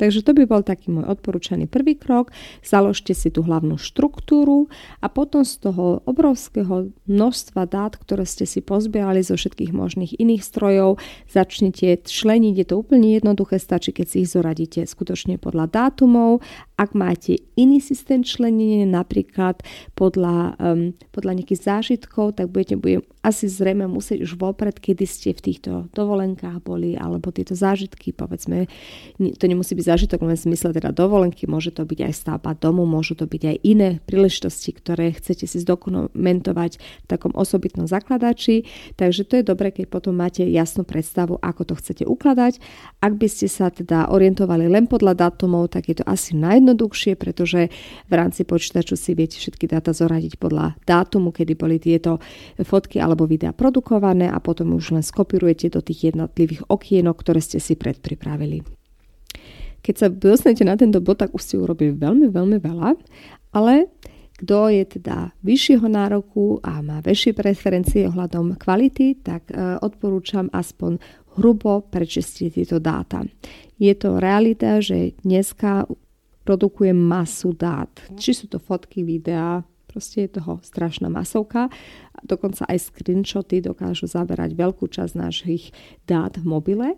Takže 0.00 0.24
to 0.24 0.32
by 0.34 0.44
bol 0.48 0.62
taký 0.64 0.90
môj 0.90 1.06
odporúčaný 1.06 1.68
prvý 1.68 1.94
krok. 1.94 2.34
Založte 2.64 3.12
si 3.12 3.28
tú 3.30 3.44
hlavnú 3.44 3.78
štruktúru 3.78 4.66
a 4.98 5.06
potom 5.12 5.46
z 5.46 5.68
toho 5.68 6.00
obrovského 6.08 6.90
množstva 7.06 7.68
dát, 7.68 7.94
ktoré 7.94 8.26
ste 8.26 8.48
si 8.48 8.64
pozbierali 8.64 9.22
zo 9.22 9.38
všetkých 9.38 9.70
možných 9.70 10.18
iných 10.18 10.42
strojov, 10.42 10.98
začnite 11.30 12.08
členiť. 12.08 12.54
Je 12.58 12.66
to 12.66 12.80
úplne 12.80 13.14
jednoduché, 13.14 13.60
stačí, 13.60 13.94
keď 13.94 14.06
si 14.08 14.16
ich 14.24 14.32
zoradíte 14.32 14.82
skutočne 14.82 15.36
podľa 15.36 15.70
dátumov. 15.70 16.42
Ak 16.80 16.96
máte 16.96 17.38
iný 17.54 17.78
systém 17.78 18.26
členenia, 18.26 18.88
napríklad 18.88 19.62
podľa, 19.94 20.56
um, 20.58 20.96
podľa 21.14 21.32
nejakých 21.38 21.62
zážitkov, 21.62 22.40
tak 22.40 22.50
budete, 22.50 22.74
budem 22.74 23.04
asi 23.22 23.46
zrejme 23.46 23.86
musieť 23.86 24.26
už 24.26 24.34
vopred, 24.34 24.82
kedy 24.82 25.06
ste 25.06 25.30
v 25.30 25.40
týchto 25.40 25.86
dovolenkách 25.94 26.58
boli, 26.58 26.98
alebo 26.98 27.30
tieto 27.30 27.54
zážitky, 27.54 28.10
povedzme, 28.10 28.66
to 29.16 29.44
nemusí 29.46 29.78
byť 29.78 29.86
zážitok 29.86 30.26
len 30.26 30.34
v 30.34 30.44
zmysle 30.50 30.74
teda 30.74 30.90
dovolenky, 30.90 31.46
môže 31.46 31.70
to 31.70 31.86
byť 31.86 32.00
aj 32.02 32.12
stavba 32.18 32.58
domu, 32.58 32.82
môžu 32.82 33.14
to 33.14 33.30
byť 33.30 33.42
aj 33.46 33.56
iné 33.62 33.88
príležitosti, 34.10 34.74
ktoré 34.74 35.14
chcete 35.14 35.46
si 35.46 35.62
zdokumentovať 35.62 36.72
v 36.82 37.06
takom 37.06 37.30
osobitnom 37.38 37.86
zakladači. 37.86 38.66
Takže 38.98 39.22
to 39.22 39.38
je 39.38 39.44
dobré, 39.46 39.70
keď 39.70 39.86
potom 39.86 40.18
máte 40.18 40.42
jasnú 40.42 40.82
predstavu, 40.82 41.38
ako 41.38 41.62
to 41.62 41.74
chcete 41.78 42.02
ukladať. 42.02 42.58
Ak 42.98 43.14
by 43.14 43.28
ste 43.30 43.46
sa 43.46 43.70
teda 43.70 44.10
orientovali 44.10 44.66
len 44.66 44.90
podľa 44.90 45.30
dátumov, 45.30 45.70
tak 45.70 45.94
je 45.94 46.02
to 46.02 46.04
asi 46.10 46.34
najjednoduchšie, 46.34 47.14
pretože 47.14 47.70
v 48.10 48.12
rámci 48.12 48.42
počítaču 48.42 48.98
si 48.98 49.14
viete 49.14 49.38
všetky 49.38 49.70
dáta 49.70 49.94
zoradiť 49.94 50.42
podľa 50.42 50.74
dátumu, 50.82 51.30
kedy 51.30 51.54
boli 51.54 51.78
tieto 51.78 52.18
fotky 52.58 52.98
alebo 52.98 53.11
videa 53.14 53.52
produkované 53.52 54.28
a 54.28 54.40
potom 54.40 54.76
už 54.76 54.96
len 54.96 55.04
skopirujete 55.04 55.72
do 55.72 55.80
tých 55.84 56.12
jednotlivých 56.12 56.66
okienok, 56.68 57.16
ktoré 57.20 57.40
ste 57.44 57.60
si 57.60 57.76
predpripravili. 57.76 58.64
Keď 59.82 59.94
sa 59.98 60.06
dostanete 60.08 60.62
na 60.62 60.78
tento 60.78 61.02
bod, 61.02 61.18
tak 61.18 61.34
už 61.34 61.42
ste 61.42 61.58
urobili 61.58 61.90
veľmi, 61.90 62.30
veľmi 62.30 62.58
veľa, 62.62 62.90
ale 63.52 63.90
kto 64.42 64.74
je 64.74 64.84
teda 64.98 65.30
vyššieho 65.46 65.86
nároku 65.86 66.58
a 66.66 66.82
má 66.82 66.98
väčšie 66.98 67.30
preferencie 67.34 68.10
ohľadom 68.10 68.58
kvality, 68.58 69.22
tak 69.22 69.50
e, 69.50 69.78
odporúčam 69.78 70.50
aspoň 70.50 70.98
hrubo 71.38 71.86
prečistiť 71.86 72.48
tieto 72.50 72.82
dáta. 72.82 73.22
Je 73.78 73.94
to 73.94 74.18
realita, 74.18 74.82
že 74.82 75.14
dneska 75.22 75.86
produkujem 76.42 76.98
masu 76.98 77.54
dát. 77.54 77.90
Či 78.18 78.30
sú 78.34 78.44
to 78.50 78.58
fotky, 78.58 79.06
videá, 79.06 79.62
proste 79.92 80.24
je 80.24 80.40
toho 80.40 80.64
strašná 80.64 81.12
masovka. 81.12 81.68
Dokonca 82.24 82.64
aj 82.64 82.88
screenshoty 82.88 83.60
dokážu 83.60 84.08
zaberať 84.08 84.56
veľkú 84.56 84.88
časť 84.88 85.12
našich 85.12 85.76
dát 86.08 86.32
v 86.40 86.48
mobile 86.48 86.88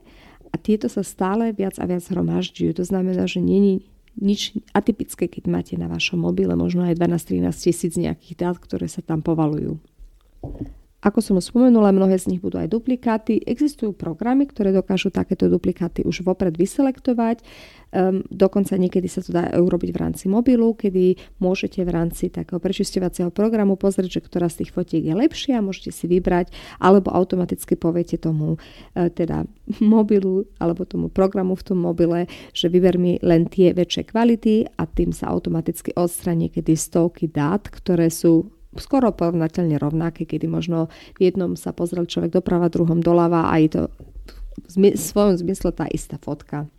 a 0.48 0.56
tieto 0.56 0.86
sa 0.86 1.02
stále 1.02 1.50
viac 1.50 1.74
a 1.82 1.84
viac 1.90 2.06
hromažďujú. 2.06 2.70
To 2.78 2.84
znamená, 2.86 3.26
že 3.26 3.42
je 3.42 3.82
nič 4.14 4.54
atypické, 4.70 5.26
keď 5.26 5.50
máte 5.50 5.74
na 5.74 5.90
vašom 5.90 6.22
mobile 6.22 6.54
možno 6.54 6.86
aj 6.86 6.94
12-13 6.94 7.50
tisíc 7.50 7.92
nejakých 7.98 8.34
dát, 8.38 8.56
ktoré 8.62 8.86
sa 8.86 9.02
tam 9.02 9.26
povalujú. 9.26 9.82
Ako 11.04 11.20
som 11.20 11.36
spomenula, 11.36 11.92
mnohé 11.92 12.16
z 12.16 12.32
nich 12.32 12.40
budú 12.40 12.56
aj 12.56 12.72
duplikáty. 12.72 13.36
Existujú 13.44 13.92
programy, 13.92 14.48
ktoré 14.48 14.72
dokážu 14.72 15.12
takéto 15.12 15.52
duplikáty 15.52 16.00
už 16.00 16.24
vopred 16.24 16.56
vyselektovať. 16.56 17.44
Um, 17.94 18.24
dokonca 18.32 18.74
niekedy 18.80 19.04
sa 19.06 19.20
to 19.20 19.30
dá 19.30 19.52
urobiť 19.52 19.92
v 19.92 20.00
rámci 20.00 20.24
mobilu, 20.32 20.72
kedy 20.72 21.20
môžete 21.44 21.84
v 21.84 21.90
rámci 21.92 22.32
takého 22.32 22.56
prečisťovacieho 22.56 23.28
programu 23.30 23.76
pozrieť, 23.76 24.18
že 24.18 24.24
ktorá 24.24 24.48
z 24.48 24.64
tých 24.64 24.72
fotiek 24.72 25.04
je 25.04 25.14
lepšia, 25.14 25.60
môžete 25.60 25.92
si 25.92 26.08
vybrať, 26.08 26.50
alebo 26.80 27.12
automaticky 27.12 27.76
poviete 27.76 28.16
tomu 28.16 28.56
uh, 28.56 29.12
teda 29.12 29.44
mobilu 29.84 30.48
alebo 30.56 30.88
tomu 30.88 31.12
programu 31.12 31.52
v 31.52 31.66
tom 31.68 31.84
mobile, 31.84 32.26
že 32.56 32.72
vyber 32.72 32.96
mi 32.96 33.20
len 33.20 33.44
tie 33.44 33.76
väčšie 33.76 34.08
kvality 34.08 34.72
a 34.80 34.88
tým 34.88 35.12
sa 35.12 35.28
automaticky 35.28 35.92
odstraní 35.94 36.48
kedy 36.48 36.74
stovky 36.74 37.28
dát, 37.28 37.68
ktoré 37.68 38.08
sú 38.08 38.53
skoro 38.80 39.14
porovnateľne 39.14 39.78
rovnaké, 39.78 40.24
kedy 40.24 40.50
možno 40.50 40.90
v 41.18 41.30
jednom 41.30 41.54
sa 41.54 41.74
pozrel 41.74 42.06
človek 42.06 42.40
doprava, 42.40 42.72
druhom 42.72 43.02
doľava 43.02 43.50
a 43.50 43.54
je 43.62 43.68
to 43.78 43.82
v 44.74 44.94
svojom 44.94 45.34
zmysle 45.38 45.74
tá 45.74 45.86
istá 45.90 46.16
fotka. 46.18 46.70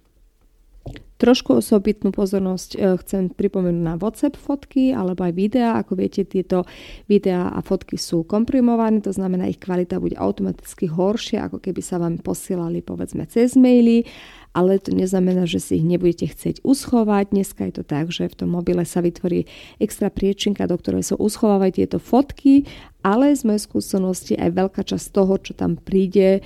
Trošku 1.25 1.57
osobitnú 1.57 2.13
pozornosť 2.13 2.77
e, 2.77 3.01
chcem 3.01 3.33
pripomenúť 3.33 3.81
na 3.81 3.97
WhatsApp 3.97 4.37
fotky 4.37 4.93
alebo 4.93 5.25
aj 5.25 5.33
videá. 5.33 5.81
Ako 5.81 5.97
viete, 5.97 6.21
tieto 6.21 6.69
videá 7.09 7.49
a 7.49 7.65
fotky 7.65 7.97
sú 7.97 8.29
komprimované, 8.29 9.01
to 9.01 9.09
znamená, 9.09 9.49
ich 9.49 9.57
kvalita 9.57 9.97
bude 9.97 10.13
automaticky 10.21 10.85
horšia, 10.85 11.49
ako 11.49 11.65
keby 11.65 11.81
sa 11.81 11.97
vám 11.97 12.21
posielali 12.21 12.85
povedzme 12.85 13.25
cez 13.25 13.57
maily 13.57 14.05
ale 14.55 14.79
to 14.79 14.95
neznamená, 14.95 15.43
že 15.43 15.59
si 15.59 15.83
ich 15.83 15.85
nebudete 15.85 16.31
chcieť 16.31 16.63
uschovať. 16.63 17.35
Dneska 17.35 17.67
je 17.67 17.73
to 17.75 17.83
tak, 17.83 18.07
že 18.07 18.31
v 18.31 18.39
tom 18.39 18.55
mobile 18.55 18.87
sa 18.87 19.03
vytvorí 19.03 19.51
extra 19.83 20.07
priečinka, 20.07 20.63
do 20.63 20.79
ktorej 20.79 21.03
sa 21.03 21.19
uschovávajú 21.19 21.83
tieto 21.83 21.99
fotky, 21.99 22.63
ale 23.03 23.35
z 23.35 23.43
mojej 23.43 23.67
skúsenosti 23.67 24.39
aj 24.39 24.55
veľká 24.55 24.81
časť 24.87 25.11
toho, 25.11 25.35
čo 25.43 25.51
tam 25.59 25.75
príde, 25.75 26.39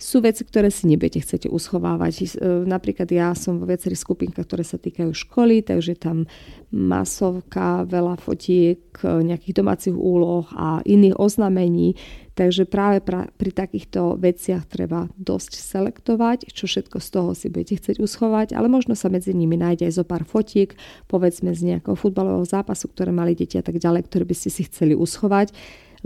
sú 0.00 0.24
veci, 0.24 0.42
ktoré 0.48 0.72
si 0.72 0.88
nebudete 0.88 1.20
chcete 1.20 1.46
uschovávať. 1.52 2.12
E, 2.16 2.26
napríklad 2.64 3.06
ja 3.12 3.36
som 3.36 3.60
vo 3.60 3.68
viacerých 3.68 4.00
skupinkách, 4.00 4.48
ktoré 4.48 4.64
sa 4.64 4.80
týkajú 4.80 5.12
školy, 5.12 5.60
takže 5.60 6.00
tam 6.00 6.24
masovka, 6.72 7.84
veľa 7.84 8.16
fotiek, 8.16 8.80
nejakých 9.04 9.54
domácich 9.60 9.94
úloh 9.94 10.48
a 10.56 10.80
iných 10.88 11.20
oznamení. 11.20 12.00
Takže 12.32 12.64
práve 12.64 13.04
pri 13.36 13.52
takýchto 13.52 14.16
veciach 14.16 14.64
treba 14.64 15.12
dosť 15.20 15.60
selektovať, 15.60 16.48
čo 16.48 16.64
všetko 16.64 16.96
z 16.96 17.08
toho 17.12 17.30
si 17.36 17.52
budete 17.52 17.76
chcieť 17.76 18.00
uschovať, 18.00 18.56
ale 18.56 18.72
možno 18.72 18.96
sa 18.96 19.12
medzi 19.12 19.36
nimi 19.36 19.60
nájde 19.60 19.84
aj 19.84 20.00
zo 20.00 20.04
pár 20.08 20.24
fotiek, 20.24 20.72
povedzme 21.04 21.52
z 21.52 21.76
nejakého 21.76 21.98
futbalového 21.98 22.48
zápasu, 22.48 22.88
ktoré 22.88 23.12
mali 23.12 23.36
deti 23.36 23.60
a 23.60 23.64
tak 23.66 23.76
ďalej, 23.76 24.08
ktoré 24.08 24.24
by 24.24 24.32
ste 24.32 24.48
si 24.48 24.64
chceli 24.64 24.96
uschovať 24.96 25.52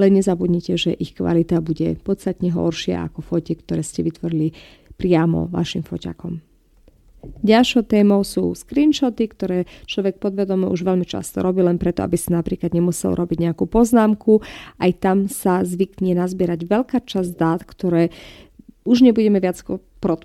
len 0.01 0.11
nezabudnite, 0.19 0.75
že 0.75 0.91
ich 0.95 1.15
kvalita 1.15 1.63
bude 1.63 1.99
podstatne 2.03 2.51
horšia 2.51 3.07
ako 3.07 3.21
fotiek, 3.23 3.61
ktoré 3.63 3.83
ste 3.83 4.03
vytvorili 4.03 4.55
priamo 4.95 5.51
vašim 5.51 5.83
foťakom. 5.83 6.55
Ďalšou 7.41 7.89
témou 7.89 8.21
sú 8.21 8.53
screenshoty, 8.53 9.25
ktoré 9.33 9.59
človek 9.89 10.21
podvedome 10.21 10.69
už 10.69 10.85
veľmi 10.85 11.09
často 11.09 11.41
robí 11.41 11.65
len 11.65 11.81
preto, 11.81 12.05
aby 12.05 12.21
si 12.21 12.29
napríklad 12.29 12.77
nemusel 12.77 13.17
robiť 13.17 13.49
nejakú 13.49 13.65
poznámku. 13.65 14.45
Aj 14.77 14.93
tam 14.93 15.25
sa 15.33 15.65
zvykne 15.65 16.13
nazbierať 16.21 16.69
veľká 16.69 16.99
časť 17.01 17.31
dát, 17.33 17.65
ktoré 17.65 18.13
už 18.85 19.01
nebudeme 19.01 19.41
viac 19.41 19.57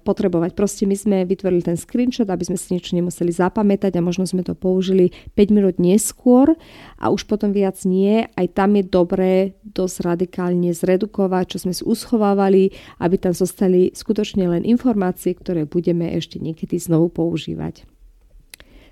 potrebovať. 0.03 0.51
Proste 0.51 0.83
my 0.83 0.95
sme 0.95 1.17
vytvorili 1.23 1.63
ten 1.63 1.79
screenshot, 1.79 2.27
aby 2.27 2.43
sme 2.43 2.59
si 2.59 2.75
niečo 2.75 2.91
nemuseli 2.91 3.31
zapamätať 3.31 3.95
a 3.95 4.03
možno 4.03 4.27
sme 4.27 4.43
to 4.43 4.51
použili 4.51 5.15
5 5.39 5.55
minút 5.55 5.75
neskôr 5.79 6.59
a 6.99 7.07
už 7.07 7.23
potom 7.23 7.55
viac 7.55 7.79
nie. 7.87 8.27
Aj 8.35 8.47
tam 8.51 8.75
je 8.75 8.83
dobré 8.83 9.55
dosť 9.63 9.97
radikálne 10.03 10.75
zredukovať, 10.75 11.55
čo 11.55 11.57
sme 11.63 11.71
si 11.71 11.87
uschovávali, 11.87 12.75
aby 12.99 13.15
tam 13.15 13.31
zostali 13.31 13.95
skutočne 13.95 14.43
len 14.51 14.67
informácie, 14.67 15.31
ktoré 15.31 15.63
budeme 15.63 16.11
ešte 16.19 16.43
niekedy 16.43 16.75
znovu 16.75 17.07
používať. 17.07 17.87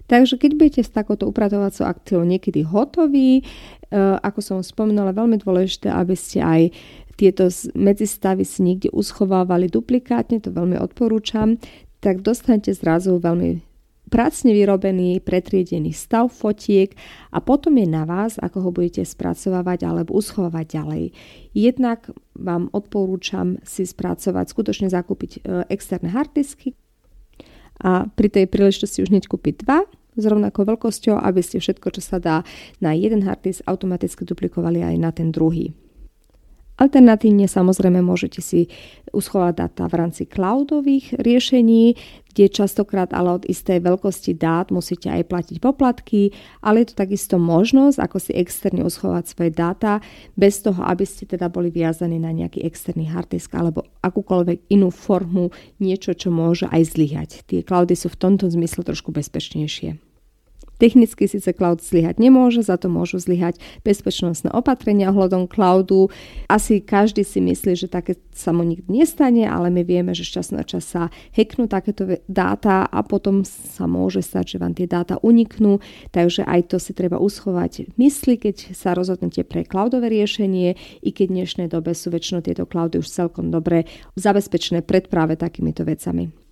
Takže 0.08 0.40
keď 0.40 0.52
budete 0.56 0.82
s 0.88 0.92
takouto 0.92 1.28
upratovacou 1.28 1.84
akciou 1.84 2.24
niekedy 2.24 2.64
hotoví, 2.64 3.40
e, 3.40 3.44
ako 4.24 4.40
som 4.40 4.58
spomínala, 4.64 5.12
veľmi 5.12 5.40
dôležité, 5.44 5.92
aby 5.92 6.16
ste 6.16 6.40
aj 6.40 6.62
tieto 7.20 7.52
medzistavy 7.76 8.48
si 8.48 8.64
niekde 8.64 8.90
uschovávali 8.94 9.68
duplikátne, 9.68 10.40
to 10.40 10.54
veľmi 10.54 10.80
odporúčam, 10.80 11.60
tak 12.00 12.24
dostanete 12.24 12.72
zrazu 12.72 13.20
veľmi 13.20 13.68
pracne 14.08 14.56
vyrobený, 14.56 15.20
pretriedený 15.20 15.92
stav 15.92 16.32
fotiek 16.32 16.96
a 17.36 17.44
potom 17.44 17.76
je 17.76 17.88
na 17.92 18.08
vás, 18.08 18.40
ako 18.40 18.64
ho 18.64 18.70
budete 18.72 19.04
spracovávať 19.04 19.84
alebo 19.84 20.16
uschovávať 20.16 20.66
ďalej. 20.80 21.04
Jednak 21.52 22.08
vám 22.32 22.72
odporúčam 22.72 23.60
si 23.68 23.84
spracovať, 23.84 24.46
skutočne 24.48 24.88
zakúpiť 24.88 25.32
e, 25.36 25.68
externé 25.68 26.16
hardisky 26.16 26.72
a 27.84 28.08
pri 28.10 28.28
tej 28.32 28.46
príležitosti 28.48 29.04
už 29.04 29.12
hneď 29.12 29.28
kúpiť 29.28 29.68
dva 29.68 29.84
s 30.18 30.26
rovnakou 30.26 30.66
veľkosťou, 30.66 31.22
aby 31.22 31.42
ste 31.46 31.62
všetko, 31.62 31.94
čo 31.94 32.02
sa 32.02 32.18
dá 32.18 32.42
na 32.82 32.98
jeden 32.98 33.24
harddisk, 33.24 33.64
automaticky 33.70 34.26
duplikovali 34.26 34.82
aj 34.82 34.96
na 34.98 35.14
ten 35.14 35.30
druhý. 35.30 35.78
Alternatívne 36.78 37.50
samozrejme 37.50 38.06
môžete 38.06 38.38
si 38.38 38.70
uschovať 39.10 39.54
dáta 39.58 39.90
v 39.90 39.98
rámci 39.98 40.30
cloudových 40.30 41.18
riešení, 41.18 41.98
kde 42.30 42.54
častokrát 42.54 43.18
ale 43.18 43.42
od 43.42 43.50
istej 43.50 43.82
veľkosti 43.82 44.38
dát 44.38 44.70
musíte 44.70 45.10
aj 45.10 45.26
platiť 45.26 45.58
poplatky, 45.58 46.38
ale 46.62 46.86
je 46.86 46.94
to 46.94 47.02
takisto 47.02 47.42
možnosť, 47.42 47.98
ako 47.98 48.18
si 48.22 48.32
externe 48.38 48.86
uschovať 48.86 49.26
svoje 49.26 49.52
dáta, 49.58 50.06
bez 50.38 50.62
toho, 50.62 50.86
aby 50.86 51.02
ste 51.02 51.26
teda 51.26 51.50
boli 51.50 51.74
viazaní 51.74 52.22
na 52.22 52.30
nejaký 52.30 52.62
externý 52.62 53.10
harddisk 53.10 53.58
alebo 53.58 53.82
akúkoľvek 54.06 54.70
inú 54.70 54.94
formu, 54.94 55.50
niečo, 55.82 56.14
čo 56.14 56.30
môže 56.30 56.70
aj 56.70 56.94
zlyhať. 56.94 57.30
Tie 57.50 57.66
cloudy 57.66 57.98
sú 57.98 58.14
v 58.14 58.22
tomto 58.22 58.46
zmysle 58.54 58.86
trošku 58.86 59.10
bezpečnejšie. 59.10 60.07
Technicky 60.78 61.26
síce 61.26 61.50
cloud 61.54 61.82
zlyhať 61.82 62.22
nemôže, 62.22 62.62
za 62.62 62.78
to 62.78 62.90
môžu 62.90 63.18
zlyhať 63.18 63.58
bezpečnostné 63.82 64.54
opatrenia 64.54 65.10
ohľadom 65.10 65.50
cloudu. 65.50 66.14
Asi 66.46 66.82
každý 66.82 67.26
si 67.26 67.42
myslí, 67.42 67.74
že 67.74 67.88
také 67.90 68.18
sa 68.38 68.54
mu 68.54 68.62
nikdy 68.62 68.86
nestane, 68.88 69.50
ale 69.50 69.74
my 69.74 69.82
vieme, 69.82 70.14
že 70.14 70.26
čas 70.26 70.54
na 70.54 70.62
čas 70.62 70.86
sa 70.86 71.10
hacknú 71.34 71.66
takéto 71.66 72.22
dáta 72.30 72.86
a 72.86 73.02
potom 73.02 73.42
sa 73.42 73.90
môže 73.90 74.22
stať, 74.22 74.56
že 74.56 74.62
vám 74.62 74.78
tie 74.78 74.86
dáta 74.86 75.18
uniknú, 75.26 75.82
takže 76.14 76.46
aj 76.46 76.74
to 76.74 76.78
si 76.78 76.94
treba 76.94 77.18
uschovať 77.18 77.90
v 77.90 77.96
mysli, 77.98 78.38
keď 78.38 78.78
sa 78.78 78.94
rozhodnete 78.94 79.42
pre 79.44 79.66
cloudové 79.66 80.14
riešenie, 80.14 80.78
i 81.02 81.10
keď 81.10 81.26
v 81.28 81.36
dnešnej 81.42 81.68
dobe 81.68 81.98
sú 81.98 82.14
väčšinou 82.14 82.46
tieto 82.46 82.70
cloudy 82.70 83.02
už 83.02 83.10
celkom 83.10 83.50
dobre 83.50 83.90
zabezpečené 84.14 84.86
pred 84.86 85.10
práve 85.10 85.34
takýmito 85.36 85.82
vecami. 85.82 86.47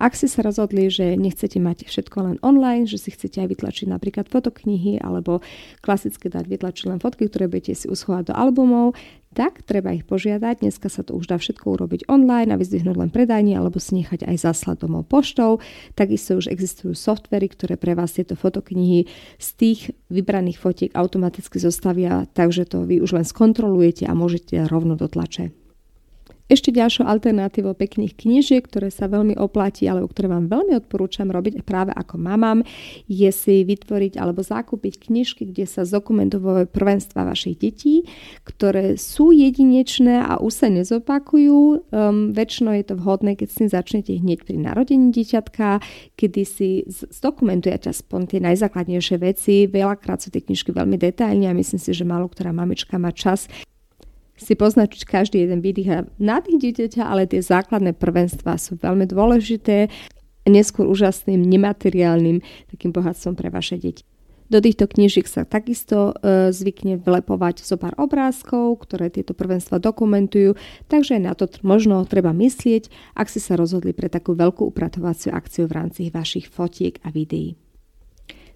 Ak 0.00 0.16
ste 0.16 0.32
sa 0.32 0.40
rozhodli, 0.40 0.88
že 0.88 1.12
nechcete 1.12 1.60
mať 1.60 1.84
všetko 1.84 2.16
len 2.24 2.36
online, 2.40 2.88
že 2.88 2.96
si 2.96 3.12
chcete 3.12 3.44
aj 3.44 3.52
vytlačiť 3.52 3.86
napríklad 3.92 4.32
fotoknihy 4.32 4.96
alebo 4.96 5.44
klasické 5.84 6.32
dať 6.32 6.48
vytlačiť 6.48 6.88
len 6.88 7.04
fotky, 7.04 7.28
ktoré 7.28 7.52
budete 7.52 7.76
si 7.76 7.84
uschovať 7.84 8.32
do 8.32 8.34
albumov, 8.34 8.96
tak 9.36 9.60
treba 9.60 9.92
ich 9.92 10.08
požiadať. 10.08 10.64
Dneska 10.64 10.88
sa 10.88 11.04
to 11.04 11.20
už 11.20 11.28
dá 11.28 11.36
všetko 11.36 11.76
urobiť 11.76 12.08
online 12.08 12.48
a 12.48 12.56
vyzdvihnúť 12.56 12.96
len 12.96 13.12
predajni 13.12 13.60
alebo 13.60 13.76
si 13.76 14.00
nechať 14.00 14.24
aj 14.24 14.36
zaslať 14.40 14.88
domov 14.88 15.04
poštou. 15.04 15.60
Takisto 15.92 16.40
už 16.40 16.48
existujú 16.48 16.96
softvery, 16.96 17.52
ktoré 17.52 17.76
pre 17.76 17.92
vás 17.92 18.16
tieto 18.16 18.40
fotoknihy 18.40 19.04
z 19.36 19.48
tých 19.60 19.92
vybraných 20.08 20.56
fotiek 20.56 20.90
automaticky 20.96 21.60
zostavia, 21.60 22.24
takže 22.32 22.64
to 22.72 22.88
vy 22.88 23.04
už 23.04 23.20
len 23.20 23.26
skontrolujete 23.28 24.08
a 24.08 24.16
môžete 24.16 24.64
rovno 24.64 24.96
do 24.96 25.12
tlače. 25.12 25.59
Ešte 26.50 26.74
ďalšou 26.74 27.06
alternatívou 27.06 27.78
pekných 27.78 28.18
knižiek, 28.18 28.66
ktoré 28.66 28.90
sa 28.90 29.06
veľmi 29.06 29.38
oplatí, 29.38 29.86
alebo 29.86 30.10
ktoré 30.10 30.26
vám 30.26 30.50
veľmi 30.50 30.74
odporúčam 30.82 31.30
robiť 31.30 31.62
práve 31.62 31.94
ako 31.94 32.18
mamám, 32.18 32.66
je 33.06 33.30
si 33.30 33.62
vytvoriť 33.62 34.18
alebo 34.18 34.42
zakúpiť 34.42 34.98
knižky, 34.98 35.46
kde 35.46 35.62
sa 35.70 35.86
zdokumentovajú 35.86 36.66
prvenstva 36.74 37.22
vašich 37.22 37.54
detí, 37.54 38.02
ktoré 38.42 38.98
sú 38.98 39.30
jedinečné 39.30 40.26
a 40.26 40.42
už 40.42 40.66
sa 40.66 40.66
nezopakujú. 40.74 41.86
Um, 41.94 42.34
väčšinou 42.34 42.74
je 42.82 42.84
to 42.90 42.98
vhodné, 42.98 43.38
keď 43.38 43.48
si 43.54 43.70
začnete 43.70 44.18
hneď 44.18 44.42
pri 44.42 44.58
narodení 44.58 45.14
dieťatka, 45.14 45.78
kedy 46.18 46.42
si 46.42 46.82
zdokumentujete 46.90 47.94
aspoň 47.94 48.20
tie 48.26 48.40
najzákladnejšie 48.42 49.16
veci. 49.22 49.70
Veľakrát 49.70 50.18
sú 50.18 50.34
tie 50.34 50.42
knižky 50.42 50.74
veľmi 50.74 50.98
detailne 50.98 51.46
a 51.46 51.54
myslím 51.54 51.78
si, 51.78 51.94
že 51.94 52.02
málo 52.02 52.26
ktorá 52.26 52.50
mamička 52.50 52.98
má 52.98 53.14
čas 53.14 53.46
si 54.40 54.56
poznačiť 54.56 55.04
každý 55.04 55.44
jeden 55.44 55.60
výdych 55.60 55.88
a 55.92 55.98
nádych 56.16 56.58
dieťaťa, 56.58 57.02
ale 57.04 57.28
tie 57.28 57.44
základné 57.44 57.92
prvenstvá 57.94 58.56
sú 58.56 58.80
veľmi 58.80 59.04
dôležité 59.04 59.92
neskôr 60.48 60.88
úžasným 60.88 61.44
nemateriálnym 61.44 62.40
takým 62.72 62.90
bohatstvom 62.90 63.36
pre 63.36 63.52
vaše 63.52 63.76
deti. 63.76 64.02
Do 64.50 64.58
týchto 64.58 64.90
knížiek 64.90 65.30
sa 65.30 65.46
takisto 65.46 66.10
e, 66.10 66.50
zvykne 66.50 66.98
vlepovať 66.98 67.62
zo 67.62 67.78
pár 67.78 67.94
obrázkov, 67.94 68.82
ktoré 68.82 69.06
tieto 69.06 69.30
prvenstva 69.30 69.78
dokumentujú, 69.78 70.58
takže 70.90 71.22
na 71.22 71.38
to 71.38 71.46
možno 71.62 72.02
treba 72.02 72.34
myslieť, 72.34 73.14
ak 73.14 73.30
si 73.30 73.38
sa 73.38 73.54
rozhodli 73.54 73.94
pre 73.94 74.10
takú 74.10 74.34
veľkú 74.34 74.66
upratovaciu 74.66 75.30
akciu 75.30 75.70
v 75.70 75.76
rámci 75.78 76.10
vašich 76.10 76.50
fotiek 76.50 76.98
a 77.06 77.14
videí. 77.14 77.54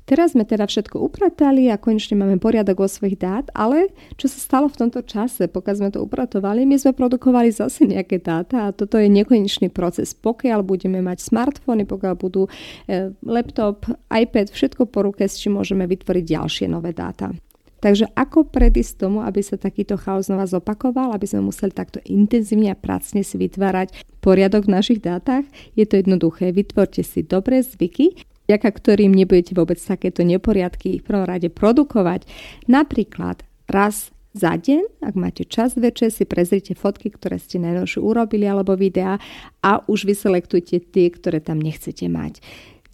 Teraz 0.04 0.36
sme 0.36 0.44
teda 0.44 0.68
všetko 0.68 1.00
upratali 1.00 1.72
a 1.72 1.80
konečne 1.80 2.20
máme 2.20 2.36
poriadok 2.36 2.84
o 2.84 2.88
svojich 2.88 3.16
dát, 3.16 3.48
ale 3.56 3.88
čo 4.20 4.28
sa 4.28 4.36
stalo 4.36 4.68
v 4.68 4.76
tomto 4.84 5.00
čase, 5.00 5.48
pokiaľ 5.48 5.74
sme 5.80 5.90
to 5.96 6.04
upratovali, 6.04 6.68
my 6.68 6.76
sme 6.76 6.92
produkovali 6.92 7.48
zase 7.48 7.88
nejaké 7.88 8.20
dáta 8.20 8.68
a 8.68 8.74
toto 8.76 9.00
je 9.00 9.08
nekonečný 9.08 9.72
proces. 9.72 10.12
Pokiaľ 10.12 10.60
budeme 10.60 11.00
mať 11.00 11.24
smartfóny, 11.24 11.88
pokiaľ 11.88 12.14
budú 12.20 12.44
e, 12.44 13.16
laptop, 13.24 13.88
iPad, 14.12 14.52
všetko 14.52 14.92
po 14.92 15.08
ruke, 15.08 15.24
s 15.24 15.40
čím 15.40 15.56
môžeme 15.56 15.88
vytvoriť 15.88 16.24
ďalšie 16.28 16.66
nové 16.68 16.92
dáta. 16.92 17.32
Takže 17.80 18.12
ako 18.16 18.48
predísť 18.48 19.08
tomu, 19.08 19.20
aby 19.24 19.44
sa 19.44 19.60
takýto 19.60 20.00
chaos 20.00 20.28
znova 20.28 20.48
zopakoval, 20.48 21.12
aby 21.12 21.28
sme 21.28 21.48
museli 21.48 21.68
takto 21.68 22.00
intenzívne 22.04 22.72
a 22.72 22.76
pracne 22.76 23.20
si 23.20 23.36
vytvárať 23.36 23.92
poriadok 24.24 24.68
v 24.68 24.74
našich 24.80 25.00
dátach? 25.04 25.44
Je 25.76 25.84
to 25.84 26.00
jednoduché. 26.00 26.48
Vytvorte 26.52 27.04
si 27.04 27.20
dobré 27.20 27.60
zvyky, 27.60 28.24
vďaka 28.46 28.68
ktorým 28.70 29.12
nebudete 29.12 29.56
vôbec 29.56 29.80
takéto 29.80 30.22
neporiadky 30.22 31.00
v 31.00 31.06
prvom 31.06 31.26
rade 31.28 31.48
produkovať. 31.48 32.28
Napríklad 32.68 33.44
raz 33.68 34.14
za 34.34 34.58
deň, 34.58 34.98
ak 34.98 35.14
máte 35.14 35.46
čas 35.46 35.78
večer, 35.78 36.10
si 36.10 36.26
prezrite 36.26 36.74
fotky, 36.74 37.14
ktoré 37.14 37.38
ste 37.38 37.62
najnovšie 37.62 38.02
urobili 38.02 38.50
alebo 38.50 38.74
videá 38.74 39.22
a 39.62 39.78
už 39.86 40.10
vyselektujte 40.10 40.82
tie, 40.90 41.06
ktoré 41.06 41.38
tam 41.38 41.62
nechcete 41.62 42.10
mať. 42.10 42.42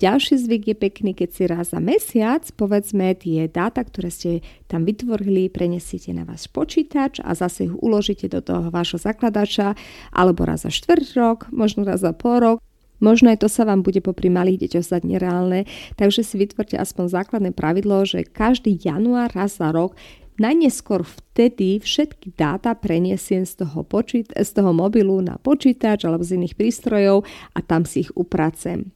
Ďalší 0.00 0.40
zvyk 0.40 0.64
je 0.64 0.76
pekný, 0.80 1.10
keď 1.12 1.28
si 1.28 1.42
raz 1.44 1.76
za 1.76 1.80
mesiac, 1.80 2.40
povedzme, 2.56 3.12
tie 3.20 3.52
dáta, 3.52 3.84
ktoré 3.84 4.08
ste 4.08 4.40
tam 4.64 4.88
vytvorili, 4.88 5.52
prenesiete 5.52 6.16
na 6.16 6.24
váš 6.24 6.48
počítač 6.48 7.20
a 7.20 7.36
zase 7.36 7.68
ich 7.68 7.74
uložíte 7.76 8.32
do 8.32 8.40
toho 8.40 8.72
vášho 8.72 8.96
zakladača, 8.96 9.76
alebo 10.08 10.48
raz 10.48 10.64
za 10.64 10.72
štvrt 10.72 11.04
rok, 11.20 11.38
možno 11.52 11.84
raz 11.84 12.00
za 12.00 12.16
pol 12.16 12.40
rok, 12.40 12.58
Možno 13.00 13.32
aj 13.32 13.42
to 13.42 13.48
sa 13.48 13.64
vám 13.64 13.80
bude 13.80 14.04
popri 14.04 14.28
malých 14.28 14.68
deťoch 14.68 14.86
zdať 14.86 15.02
nereálne, 15.08 15.66
takže 15.96 16.20
si 16.20 16.36
vytvorte 16.36 16.76
aspoň 16.76 17.10
základné 17.10 17.50
pravidlo, 17.56 18.04
že 18.04 18.28
každý 18.28 18.76
január 18.76 19.32
raz 19.32 19.58
za 19.58 19.72
rok 19.72 19.96
Najneskôr 20.40 21.04
vtedy 21.04 21.84
všetky 21.84 22.32
dáta 22.32 22.72
preniesiem 22.72 23.44
z 23.44 23.60
toho, 23.60 23.84
počít- 23.84 24.32
z 24.32 24.50
toho 24.56 24.72
mobilu 24.72 25.20
na 25.20 25.36
počítač 25.36 26.08
alebo 26.08 26.24
z 26.24 26.40
iných 26.40 26.56
prístrojov 26.56 27.28
a 27.52 27.60
tam 27.60 27.84
si 27.84 28.08
ich 28.08 28.10
upracem. 28.16 28.88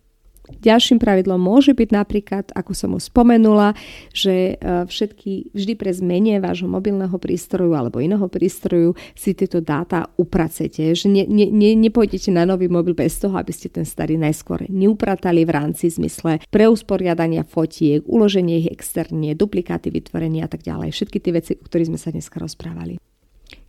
Ďalším 0.45 1.01
pravidlom 1.01 1.41
môže 1.41 1.73
byť 1.73 1.89
napríklad, 1.89 2.45
ako 2.53 2.73
som 2.77 2.93
už 2.93 3.09
spomenula, 3.09 3.73
že 4.13 4.61
e, 4.61 4.85
všetky 4.85 5.57
vždy 5.57 5.73
pre 5.73 5.89
zmenie 5.89 6.37
vášho 6.37 6.69
mobilného 6.69 7.17
prístroju 7.17 7.73
alebo 7.73 7.97
iného 7.97 8.29
prístroju 8.29 8.93
si 9.17 9.33
tieto 9.33 9.65
dáta 9.65 10.13
upracete. 10.21 10.93
Že 10.93 11.07
ne, 11.09 11.25
ne, 11.25 11.47
ne, 11.49 11.73
nepôjdete 11.89 12.29
na 12.29 12.45
nový 12.45 12.69
mobil 12.69 12.93
bez 12.93 13.17
toho, 13.17 13.41
aby 13.41 13.57
ste 13.57 13.73
ten 13.73 13.89
starý 13.89 14.21
najskôr 14.21 14.69
neupratali 14.69 15.49
v 15.49 15.55
rámci 15.57 15.89
zmysle 15.89 16.45
pre 16.53 16.69
usporiadania 16.69 17.41
fotiek, 17.49 18.05
uloženie 18.05 18.69
ich 18.69 18.69
externe, 18.69 19.33
duplikáty 19.33 19.89
vytvorenia 19.89 20.45
a 20.45 20.53
tak 20.53 20.61
ďalej. 20.61 20.93
Všetky 20.93 21.19
tie 21.25 21.33
veci, 21.33 21.53
o 21.57 21.65
ktorých 21.65 21.89
sme 21.89 21.97
sa 21.97 22.13
dneska 22.13 22.37
rozprávali. 22.37 23.01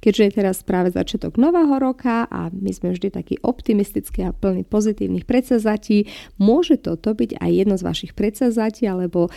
Keďže 0.05 0.21
je 0.21 0.37
teraz 0.37 0.61
práve 0.61 0.93
začiatok 0.93 1.41
nového 1.41 1.81
roka 1.81 2.29
a 2.29 2.53
my 2.53 2.69
sme 2.69 2.93
vždy 2.93 3.09
takí 3.09 3.41
optimistickí 3.41 4.21
a 4.21 4.37
plní 4.37 4.61
pozitívnych 4.61 5.25
predsazatí, 5.25 6.05
môže 6.37 6.77
toto 6.77 7.17
byť 7.17 7.41
aj 7.41 7.49
jedno 7.49 7.73
z 7.73 7.83
vašich 7.89 8.13
predsazatí 8.13 8.85
alebo 8.85 9.33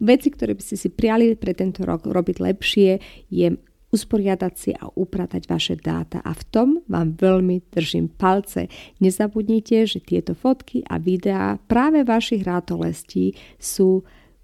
veci, 0.00 0.32
ktoré 0.32 0.56
by 0.56 0.62
ste 0.64 0.76
si 0.80 0.88
prijali 0.88 1.36
pre 1.36 1.52
tento 1.52 1.84
rok 1.84 2.08
robiť 2.08 2.40
lepšie, 2.40 2.90
je 3.28 3.52
usporiadať 3.92 4.52
si 4.56 4.72
a 4.72 4.88
upratať 4.88 5.44
vaše 5.44 5.76
dáta 5.76 6.24
a 6.24 6.32
v 6.32 6.42
tom 6.48 6.68
vám 6.88 7.12
veľmi 7.12 7.60
držím 7.68 8.08
palce. 8.08 8.72
Nezabudnite, 9.04 9.84
že 9.84 10.00
tieto 10.00 10.32
fotky 10.32 10.80
a 10.88 10.96
videá 10.96 11.60
práve 11.68 12.00
vašich 12.00 12.40
rátolestí 12.40 13.36
sú 13.60 14.00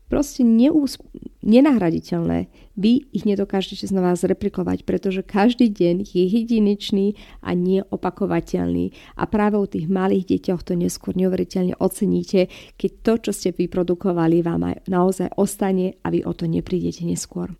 proste 0.08 0.42
neúsp- 0.42 1.04
nenahraditeľné. 1.44 2.50
Vy 2.74 3.08
ich 3.12 3.24
nedokážete 3.24 3.88
znova 3.88 4.16
zreplikovať, 4.16 4.82
pretože 4.84 5.22
každý 5.24 5.70
deň 5.70 6.04
je 6.04 6.24
jedinečný 6.26 7.06
a 7.40 7.54
neopakovateľný. 7.54 8.92
A 9.16 9.24
práve 9.28 9.56
u 9.56 9.66
tých 9.68 9.86
malých 9.86 10.36
deťoch 10.36 10.64
to 10.64 10.74
neskôr 10.74 11.14
neuveriteľne 11.14 11.78
oceníte, 11.78 12.52
keď 12.76 12.90
to, 13.04 13.12
čo 13.28 13.30
ste 13.32 13.48
vyprodukovali, 13.54 14.44
vám 14.44 14.74
aj 14.74 14.76
naozaj 14.90 15.28
ostane 15.38 15.96
a 16.02 16.10
vy 16.10 16.24
o 16.24 16.32
to 16.34 16.50
neprídete 16.50 17.04
neskôr. 17.06 17.54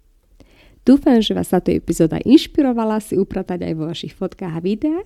Dúfam, 0.89 1.21
že 1.21 1.37
vás 1.37 1.53
táto 1.53 1.69
epizóda 1.69 2.17
inšpirovala 2.25 2.97
si 3.05 3.21
upratať 3.21 3.61
aj 3.61 3.73
vo 3.77 3.93
vašich 3.93 4.17
fotkách 4.17 4.57
a 4.57 4.65
videách. 4.65 5.05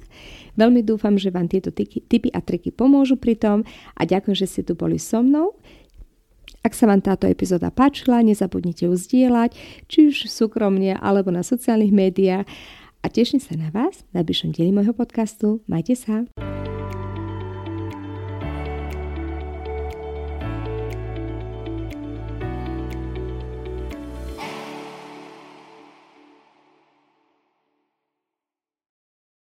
Veľmi 0.55 0.78
dúfam, 0.87 1.18
že 1.18 1.35
vám 1.35 1.50
tieto 1.50 1.74
tipy 1.74 2.31
a 2.31 2.38
triky 2.38 2.70
pomôžu 2.70 3.18
pri 3.18 3.35
tom 3.35 3.66
a 3.98 4.07
ďakujem, 4.07 4.37
že 4.38 4.46
ste 4.46 4.62
tu 4.62 4.78
boli 4.78 5.02
so 5.02 5.26
mnou. 5.26 5.59
Ak 6.62 6.79
sa 6.79 6.87
vám 6.87 7.03
táto 7.03 7.27
epizóda 7.27 7.75
páčila, 7.75 8.22
nezabudnite 8.22 8.87
ju 8.87 8.94
zdieľať, 8.94 9.59
či 9.90 10.14
už 10.14 10.31
súkromne 10.31 10.94
alebo 10.94 11.35
na 11.35 11.42
sociálnych 11.42 11.90
médiách 11.90 12.46
a 13.03 13.07
teším 13.11 13.42
sa 13.42 13.59
na 13.59 13.75
vás 13.75 14.07
v 14.14 14.22
najbližšom 14.22 14.55
dieli 14.55 14.70
môjho 14.70 14.94
podcastu. 14.94 15.59
Majte 15.66 15.98
sa! 15.98 16.22